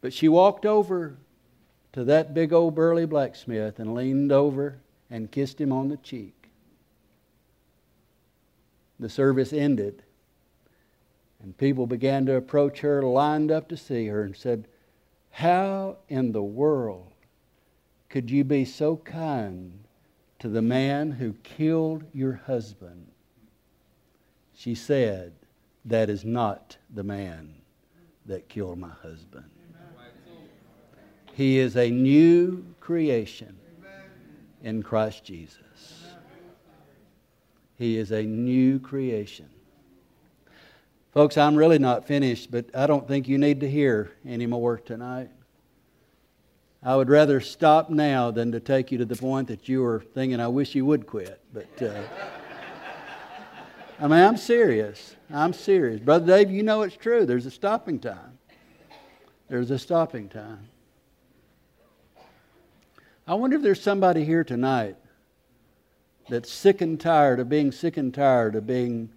But 0.02 0.12
she 0.12 0.28
walked 0.28 0.66
over 0.66 1.16
to 1.94 2.04
that 2.04 2.34
big 2.34 2.52
old 2.52 2.74
burly 2.74 3.06
blacksmith 3.06 3.78
and 3.78 3.94
leaned 3.94 4.30
over 4.30 4.78
and 5.10 5.30
kissed 5.30 5.60
him 5.60 5.72
on 5.72 5.88
the 5.88 5.96
cheek. 5.96 6.50
The 9.00 9.08
service 9.08 9.52
ended, 9.52 10.02
and 11.42 11.56
people 11.56 11.86
began 11.86 12.26
to 12.26 12.36
approach 12.36 12.80
her, 12.80 13.02
lined 13.02 13.50
up 13.50 13.68
to 13.68 13.76
see 13.76 14.06
her, 14.08 14.22
and 14.22 14.36
said, 14.36 14.68
How 15.30 15.96
in 16.08 16.32
the 16.32 16.42
world 16.42 17.12
could 18.10 18.30
you 18.30 18.44
be 18.44 18.64
so 18.64 18.96
kind 18.98 19.84
to 20.40 20.48
the 20.48 20.62
man 20.62 21.12
who 21.12 21.32
killed 21.42 22.04
your 22.12 22.34
husband? 22.46 23.06
She 24.54 24.74
said, 24.74 25.32
That 25.84 26.08
is 26.08 26.24
not 26.24 26.76
the 26.92 27.02
man 27.02 27.54
that 28.26 28.48
killed 28.48 28.78
my 28.78 28.92
husband. 29.02 29.44
He 31.34 31.58
is 31.58 31.76
a 31.76 31.90
new 31.90 32.64
creation 32.80 33.58
in 34.62 34.82
Christ 34.82 35.24
Jesus. 35.24 35.58
He 37.76 37.98
is 37.98 38.12
a 38.12 38.22
new 38.22 38.78
creation. 38.78 39.50
Folks, 41.12 41.36
I'm 41.36 41.56
really 41.56 41.78
not 41.78 42.06
finished, 42.06 42.50
but 42.50 42.66
I 42.74 42.86
don't 42.86 43.06
think 43.06 43.28
you 43.28 43.36
need 43.36 43.60
to 43.60 43.70
hear 43.70 44.12
any 44.26 44.46
more 44.46 44.78
tonight. 44.78 45.30
I 46.82 46.96
would 46.96 47.08
rather 47.08 47.40
stop 47.40 47.90
now 47.90 48.30
than 48.30 48.52
to 48.52 48.60
take 48.60 48.92
you 48.92 48.98
to 48.98 49.04
the 49.04 49.16
point 49.16 49.48
that 49.48 49.68
you 49.68 49.82
were 49.82 50.00
thinking, 50.00 50.38
I 50.38 50.48
wish 50.48 50.74
you 50.74 50.84
would 50.86 51.06
quit. 51.06 51.40
But 51.52 51.82
uh, 51.82 52.02
I 54.04 54.06
mean, 54.06 54.20
I'm 54.20 54.36
serious. 54.36 55.16
I'm 55.32 55.54
serious. 55.54 55.98
Brother 55.98 56.26
Dave, 56.26 56.50
you 56.50 56.62
know 56.62 56.82
it's 56.82 56.94
true. 56.94 57.24
There's 57.24 57.46
a 57.46 57.50
stopping 57.50 57.98
time. 57.98 58.38
There's 59.48 59.70
a 59.70 59.78
stopping 59.78 60.28
time. 60.28 60.68
I 63.26 63.32
wonder 63.32 63.56
if 63.56 63.62
there's 63.62 63.80
somebody 63.80 64.22
here 64.22 64.44
tonight 64.44 64.96
that's 66.28 66.52
sick 66.52 66.82
and 66.82 67.00
tired 67.00 67.40
of 67.40 67.48
being 67.48 67.72
sick 67.72 67.96
and 67.96 68.12
tired 68.12 68.56
of 68.56 68.66
being 68.66 69.08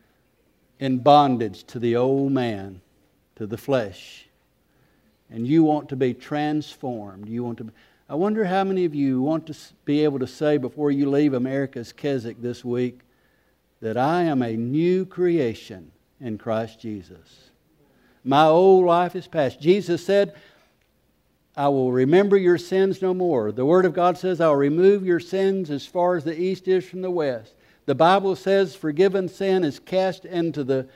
in 0.80 1.00
bondage 1.00 1.66
to 1.66 1.80
the 1.80 1.98
old 1.98 2.32
man, 2.32 2.80
to 3.36 3.46
the 3.46 3.58
flesh. 3.58 4.30
And 5.30 5.46
you 5.46 5.64
want 5.64 5.90
to 5.90 5.98
be 5.98 6.14
transformed. 6.14 7.28
You 7.28 7.44
want 7.44 7.58
to 7.58 7.66
be, 7.66 7.74
I 8.08 8.16
wonder 8.16 8.46
how 8.46 8.64
many 8.64 8.86
of 8.86 8.96
you 8.96 9.22
want 9.22 9.48
to 9.48 9.56
be 9.84 10.06
able 10.06 10.20
to 10.20 10.28
say 10.28 10.56
before 10.58 10.92
you 10.92 11.10
leave 11.10 11.34
America's 11.34 11.92
Keswick 11.92 12.42
this 12.42 12.64
week 12.64 13.02
that 13.82 13.98
I 13.98 14.24
am 14.24 14.42
a 14.42 14.58
new 14.58 15.06
creation 15.06 15.92
in 16.20 16.38
Christ 16.38 16.80
Jesus. 16.80 17.52
My 18.24 18.46
old 18.46 18.86
life 18.86 19.16
is 19.16 19.28
past. 19.28 19.62
Jesus 19.62 20.06
said, 20.06 20.34
I 21.56 21.70
will 21.70 21.92
remember 21.92 22.38
your 22.38 22.58
sins 22.58 23.02
no 23.02 23.14
more. 23.14 23.52
The 23.52 23.66
Word 23.66 23.86
of 23.86 23.94
God 23.94 24.18
says, 24.18 24.42
I'll 24.42 24.56
remove 24.56 25.06
your 25.06 25.20
sins 25.20 25.72
as 25.72 25.88
far 25.88 26.16
as 26.16 26.24
the 26.24 26.40
east 26.40 26.68
is 26.68 26.88
from 26.88 27.02
the 27.02 27.12
west. 27.12 27.56
The 27.86 27.96
Bible 27.96 28.36
says, 28.36 28.76
forgiven 28.76 29.28
sin 29.30 29.64
is 29.64 29.80
cast 29.80 30.26
into 30.26 30.64
the 30.64 30.88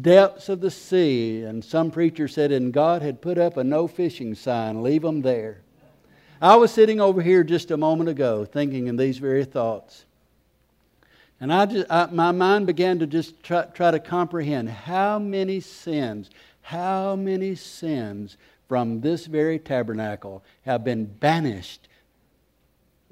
depths 0.00 0.48
of 0.48 0.60
the 0.60 0.70
sea. 0.70 1.44
And 1.44 1.64
some 1.64 1.90
preacher 1.90 2.28
said, 2.28 2.52
and 2.52 2.72
God 2.72 3.00
had 3.00 3.22
put 3.22 3.38
up 3.38 3.56
a 3.56 3.64
no 3.64 3.86
fishing 3.86 4.34
sign, 4.34 4.82
leave 4.82 5.02
them 5.02 5.22
there. 5.22 5.62
I 6.42 6.56
was 6.56 6.72
sitting 6.72 7.00
over 7.00 7.22
here 7.22 7.44
just 7.44 7.70
a 7.70 7.76
moment 7.76 8.10
ago 8.10 8.44
thinking 8.44 8.88
in 8.88 8.96
these 8.96 9.18
very 9.18 9.44
thoughts. 9.44 10.04
And 11.42 11.52
I 11.52 11.66
just, 11.66 11.90
I, 11.90 12.06
my 12.06 12.30
mind 12.30 12.68
began 12.68 13.00
to 13.00 13.06
just 13.08 13.42
try, 13.42 13.64
try 13.64 13.90
to 13.90 13.98
comprehend 13.98 14.68
how 14.68 15.18
many 15.18 15.58
sins, 15.58 16.30
how 16.60 17.16
many 17.16 17.56
sins 17.56 18.36
from 18.68 19.00
this 19.00 19.26
very 19.26 19.58
tabernacle 19.58 20.44
have 20.62 20.84
been 20.84 21.04
banished 21.04 21.88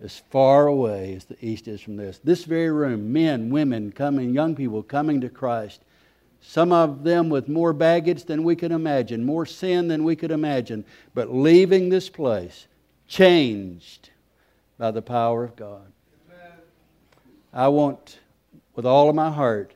as 0.00 0.22
far 0.30 0.68
away 0.68 1.14
as 1.16 1.24
the 1.24 1.44
east 1.44 1.66
is 1.66 1.80
from 1.80 1.96
this. 1.96 2.20
This 2.22 2.44
very 2.44 2.70
room, 2.70 3.12
men, 3.12 3.50
women 3.50 3.90
coming, 3.90 4.32
young 4.32 4.54
people 4.54 4.84
coming 4.84 5.20
to 5.22 5.28
Christ. 5.28 5.80
Some 6.40 6.70
of 6.70 7.02
them 7.02 7.30
with 7.30 7.48
more 7.48 7.72
baggage 7.72 8.26
than 8.26 8.44
we 8.44 8.54
could 8.54 8.70
imagine, 8.70 9.24
more 9.24 9.44
sin 9.44 9.88
than 9.88 10.04
we 10.04 10.14
could 10.14 10.30
imagine, 10.30 10.84
but 11.14 11.34
leaving 11.34 11.88
this 11.88 12.08
place 12.08 12.68
changed 13.08 14.10
by 14.78 14.92
the 14.92 15.02
power 15.02 15.42
of 15.42 15.56
God. 15.56 15.90
I 17.52 17.66
want, 17.68 18.19
with 18.80 18.86
all 18.86 19.10
of 19.10 19.14
my 19.14 19.30
heart, 19.30 19.74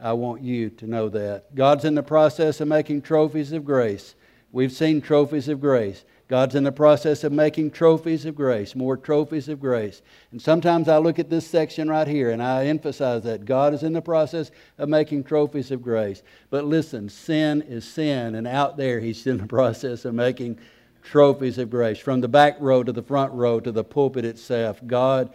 I 0.00 0.12
want 0.12 0.40
you 0.40 0.70
to 0.70 0.86
know 0.86 1.08
that. 1.08 1.56
God's 1.56 1.84
in 1.84 1.96
the 1.96 2.04
process 2.04 2.60
of 2.60 2.68
making 2.68 3.02
trophies 3.02 3.50
of 3.50 3.64
grace. 3.64 4.14
We've 4.52 4.70
seen 4.70 5.00
trophies 5.00 5.48
of 5.48 5.60
grace. 5.60 6.04
God's 6.28 6.54
in 6.54 6.62
the 6.62 6.70
process 6.70 7.24
of 7.24 7.32
making 7.32 7.72
trophies 7.72 8.24
of 8.26 8.36
grace, 8.36 8.76
more 8.76 8.96
trophies 8.96 9.48
of 9.48 9.58
grace. 9.58 10.02
And 10.30 10.40
sometimes 10.40 10.88
I 10.88 10.98
look 10.98 11.18
at 11.18 11.30
this 11.30 11.44
section 11.44 11.88
right 11.88 12.06
here 12.06 12.30
and 12.30 12.40
I 12.40 12.66
emphasize 12.66 13.24
that 13.24 13.44
God 13.44 13.74
is 13.74 13.82
in 13.82 13.92
the 13.92 14.00
process 14.00 14.52
of 14.78 14.88
making 14.88 15.24
trophies 15.24 15.72
of 15.72 15.82
grace. 15.82 16.22
But 16.48 16.64
listen, 16.64 17.08
sin 17.08 17.60
is 17.62 17.84
sin, 17.84 18.36
and 18.36 18.46
out 18.46 18.76
there 18.76 19.00
He's 19.00 19.26
in 19.26 19.38
the 19.38 19.46
process 19.48 20.04
of 20.04 20.14
making 20.14 20.60
trophies 21.02 21.58
of 21.58 21.70
grace. 21.70 21.98
From 21.98 22.20
the 22.20 22.28
back 22.28 22.56
row 22.60 22.84
to 22.84 22.92
the 22.92 23.02
front 23.02 23.32
row 23.32 23.58
to 23.58 23.72
the 23.72 23.82
pulpit 23.82 24.24
itself, 24.24 24.80
God 24.86 25.32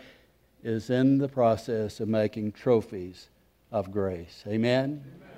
is 0.63 0.89
in 0.89 1.17
the 1.17 1.27
process 1.27 1.99
of 1.99 2.07
making 2.07 2.51
trophies 2.51 3.29
of 3.71 3.91
grace. 3.91 4.43
Amen? 4.47 5.03
Amen. 5.05 5.28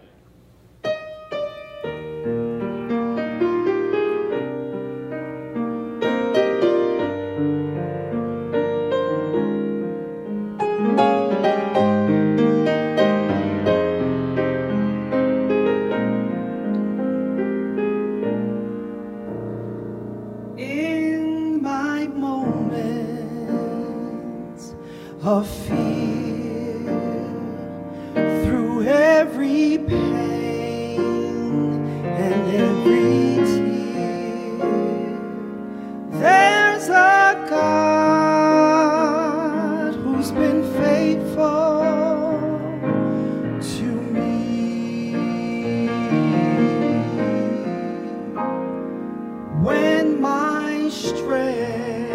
when 49.61 50.19
my 50.19 50.89
strength 50.89 52.11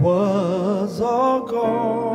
was 0.00 1.00
all 1.00 1.46
gone. 1.46 2.07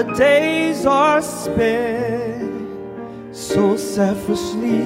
The 0.00 0.14
days 0.14 0.86
are 0.86 1.20
spent 1.20 2.64
so 3.36 3.76
selfishly, 3.76 4.80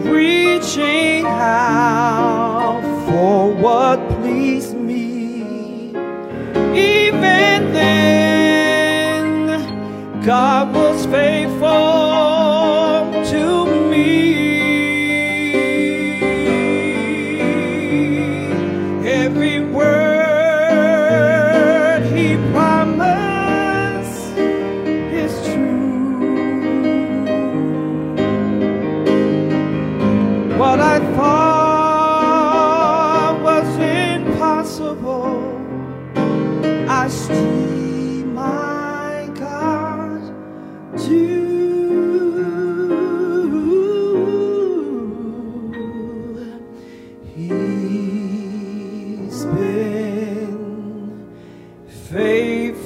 reaching 0.00 1.26
out 1.26 2.80
for 3.06 3.52
what 3.52 3.98
pleased 4.22 4.74
me. 4.74 5.90
Even 6.72 7.74
then, 7.74 9.36
God 10.24 10.74
was 10.74 11.04
faithful 11.04 11.97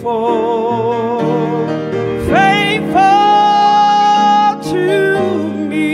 faithful, 0.02 1.20
to 4.70 4.86
me. 5.68 5.90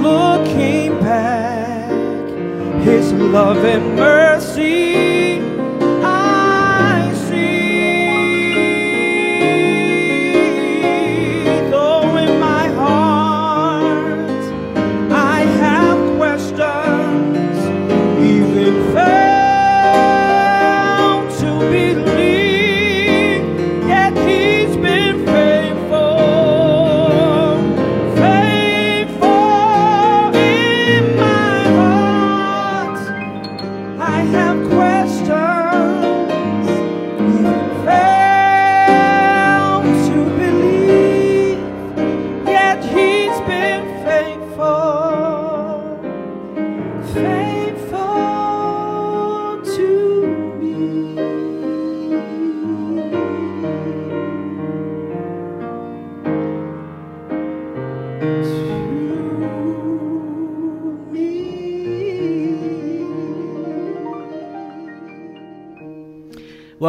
Looking 0.00 0.98
back, 1.00 1.92
His 2.82 3.12
love 3.12 3.64
and 3.64 3.96
mercy 3.96 4.21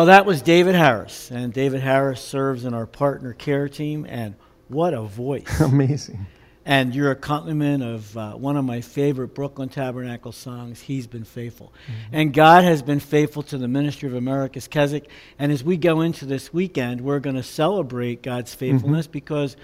Well, 0.03 0.09
that 0.09 0.25
was 0.25 0.41
David 0.41 0.75
Harris, 0.75 1.31
and 1.31 1.53
David 1.53 1.79
Harris 1.79 2.19
serves 2.19 2.65
in 2.65 2.73
our 2.73 2.85
partner 2.85 3.31
care 3.31 3.69
team, 3.69 4.05
and 4.05 4.35
what 4.67 4.93
a 4.93 5.03
voice! 5.03 5.61
Amazing. 5.61 6.25
and 6.65 6.93
your 6.93 7.11
accompaniment 7.11 7.83
of 7.83 8.17
uh, 8.17 8.33
one 8.33 8.57
of 8.57 8.65
my 8.65 8.81
favorite 8.81 9.29
Brooklyn 9.29 9.69
Tabernacle 9.69 10.33
songs, 10.33 10.81
He's 10.81 11.07
Been 11.07 11.23
Faithful. 11.23 11.71
And 12.11 12.33
God 12.33 12.65
has 12.65 12.81
been 12.81 12.99
faithful 12.99 13.43
to 13.43 13.57
the 13.57 13.69
ministry 13.69 14.09
of 14.09 14.15
America's 14.15 14.67
Keswick. 14.67 15.09
And 15.39 15.53
as 15.53 15.63
we 15.63 15.77
go 15.77 16.01
into 16.01 16.25
this 16.25 16.53
weekend, 16.53 16.99
we're 16.99 17.21
going 17.21 17.37
to 17.37 17.41
celebrate 17.41 18.21
God's 18.21 18.53
faithfulness 18.53 19.07
because 19.07 19.55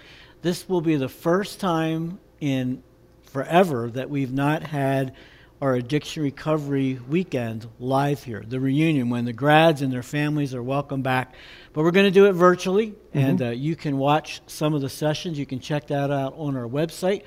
this 0.41 0.69
will 0.69 0.80
be 0.80 0.95
the 0.95 1.10
first 1.10 1.60
time 1.60 2.17
in 2.39 2.82
forever 3.23 3.89
that 3.89 4.10
we've 4.10 4.32
not 4.32 4.63
had 4.63 5.13
our 5.62 5.76
addiction 5.76 6.24
recovery 6.24 7.00
weekend 7.10 7.67
live 7.80 8.24
here, 8.24 8.43
the 8.48 8.60
reunion, 8.60 9.10
when 9.10 9.26
the 9.26 9.34
grads 9.34 9.82
and 9.82 9.91
their 9.91 10.04
families 10.04 10.56
are 10.56 10.63
welcome 10.63 11.02
back. 11.02 11.34
But 11.74 11.84
we're 11.84 11.91
going 11.91 12.06
to 12.06 12.12
do 12.12 12.28
it 12.28 12.32
virtually, 12.32 12.95
and 13.13 13.41
uh, 13.41 13.50
you 13.50 13.76
can 13.76 13.98
watch 13.98 14.41
some 14.48 14.74
of 14.74 14.80
the 14.80 14.88
sessions. 14.88 15.38
You 15.38 15.45
can 15.45 15.60
check 15.60 15.88
that 15.88 16.12
out 16.12 16.36
on 16.38 16.56
our 16.56 16.67
website. 16.67 17.24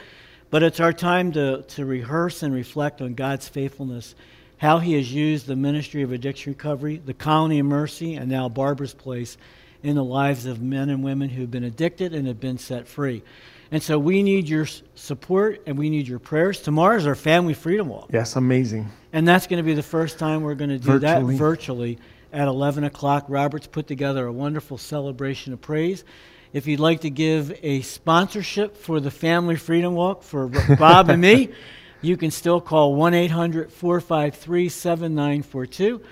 But 0.48 0.62
it's 0.62 0.80
our 0.80 0.94
time 0.94 1.32
to, 1.32 1.62
to 1.62 1.84
rehearse 1.84 2.42
and 2.42 2.54
reflect 2.54 3.02
on 3.02 3.14
God's 3.14 3.48
faithfulness, 3.48 4.14
how 4.56 4.78
He 4.78 4.94
has 4.94 5.12
used 5.12 5.46
the 5.46 5.56
ministry 5.56 6.02
of 6.02 6.12
addiction 6.12 6.52
recovery, 6.52 7.02
the 7.04 7.14
colony 7.14 7.58
of 7.58 7.66
mercy, 7.66 8.14
and 8.14 8.30
now 8.30 8.48
Barbara's 8.48 8.94
place 8.94 9.36
in 9.82 9.96
the 9.96 10.04
lives 10.04 10.46
of 10.46 10.62
men 10.62 10.88
and 10.88 11.02
women 11.02 11.28
who've 11.28 11.50
been 11.50 11.64
addicted 11.64 12.14
and 12.14 12.26
have 12.26 12.40
been 12.40 12.58
set 12.58 12.86
free. 12.86 13.22
And 13.70 13.82
so 13.82 13.98
we 13.98 14.22
need 14.22 14.48
your 14.48 14.66
support 14.94 15.62
and 15.66 15.78
we 15.78 15.88
need 15.88 16.06
your 16.06 16.18
prayers. 16.18 16.60
Tomorrow's 16.60 17.06
our 17.06 17.14
Family 17.14 17.54
Freedom 17.54 17.88
Walk. 17.88 18.10
Yes, 18.12 18.36
amazing. 18.36 18.90
And 19.12 19.26
that's 19.26 19.46
going 19.46 19.58
to 19.58 19.62
be 19.62 19.74
the 19.74 19.82
first 19.82 20.18
time 20.18 20.42
we're 20.42 20.54
going 20.54 20.70
to 20.70 20.78
do 20.78 20.98
Virtually. 20.98 21.34
that 21.34 21.38
virtually 21.38 21.98
at 22.32 22.48
11 22.48 22.84
o'clock. 22.84 23.24
Robert's 23.28 23.66
put 23.66 23.86
together 23.86 24.26
a 24.26 24.32
wonderful 24.32 24.76
celebration 24.76 25.52
of 25.52 25.60
praise. 25.60 26.04
If 26.52 26.66
you'd 26.66 26.80
like 26.80 27.00
to 27.00 27.10
give 27.10 27.58
a 27.62 27.80
sponsorship 27.80 28.76
for 28.76 29.00
the 29.00 29.10
Family 29.10 29.56
Freedom 29.56 29.94
Walk 29.94 30.22
for 30.22 30.48
Bob 30.78 31.08
and 31.08 31.22
me, 31.22 31.48
you 32.02 32.18
can 32.18 32.30
still 32.30 32.60
call 32.60 32.94
1 32.94 33.14
800 33.14 33.72
453 33.72 34.68
7942, 34.68 36.02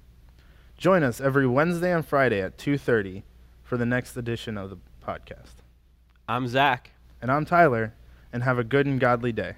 Join 0.77 1.03
us 1.03 1.21
every 1.21 1.47
Wednesday 1.47 1.93
and 1.93 2.05
Friday 2.05 2.41
at 2.41 2.57
2:30 2.57 3.23
for 3.63 3.77
the 3.77 3.85
next 3.85 4.17
edition 4.17 4.57
of 4.57 4.69
the 4.69 4.77
podcast. 5.01 5.61
I'm 6.27 6.47
Zach. 6.47 6.91
And 7.21 7.31
I'm 7.31 7.45
Tyler, 7.45 7.93
and 8.33 8.43
have 8.43 8.59
a 8.59 8.65
good 8.65 8.85
and 8.85 8.99
godly 8.99 9.31
day. 9.31 9.55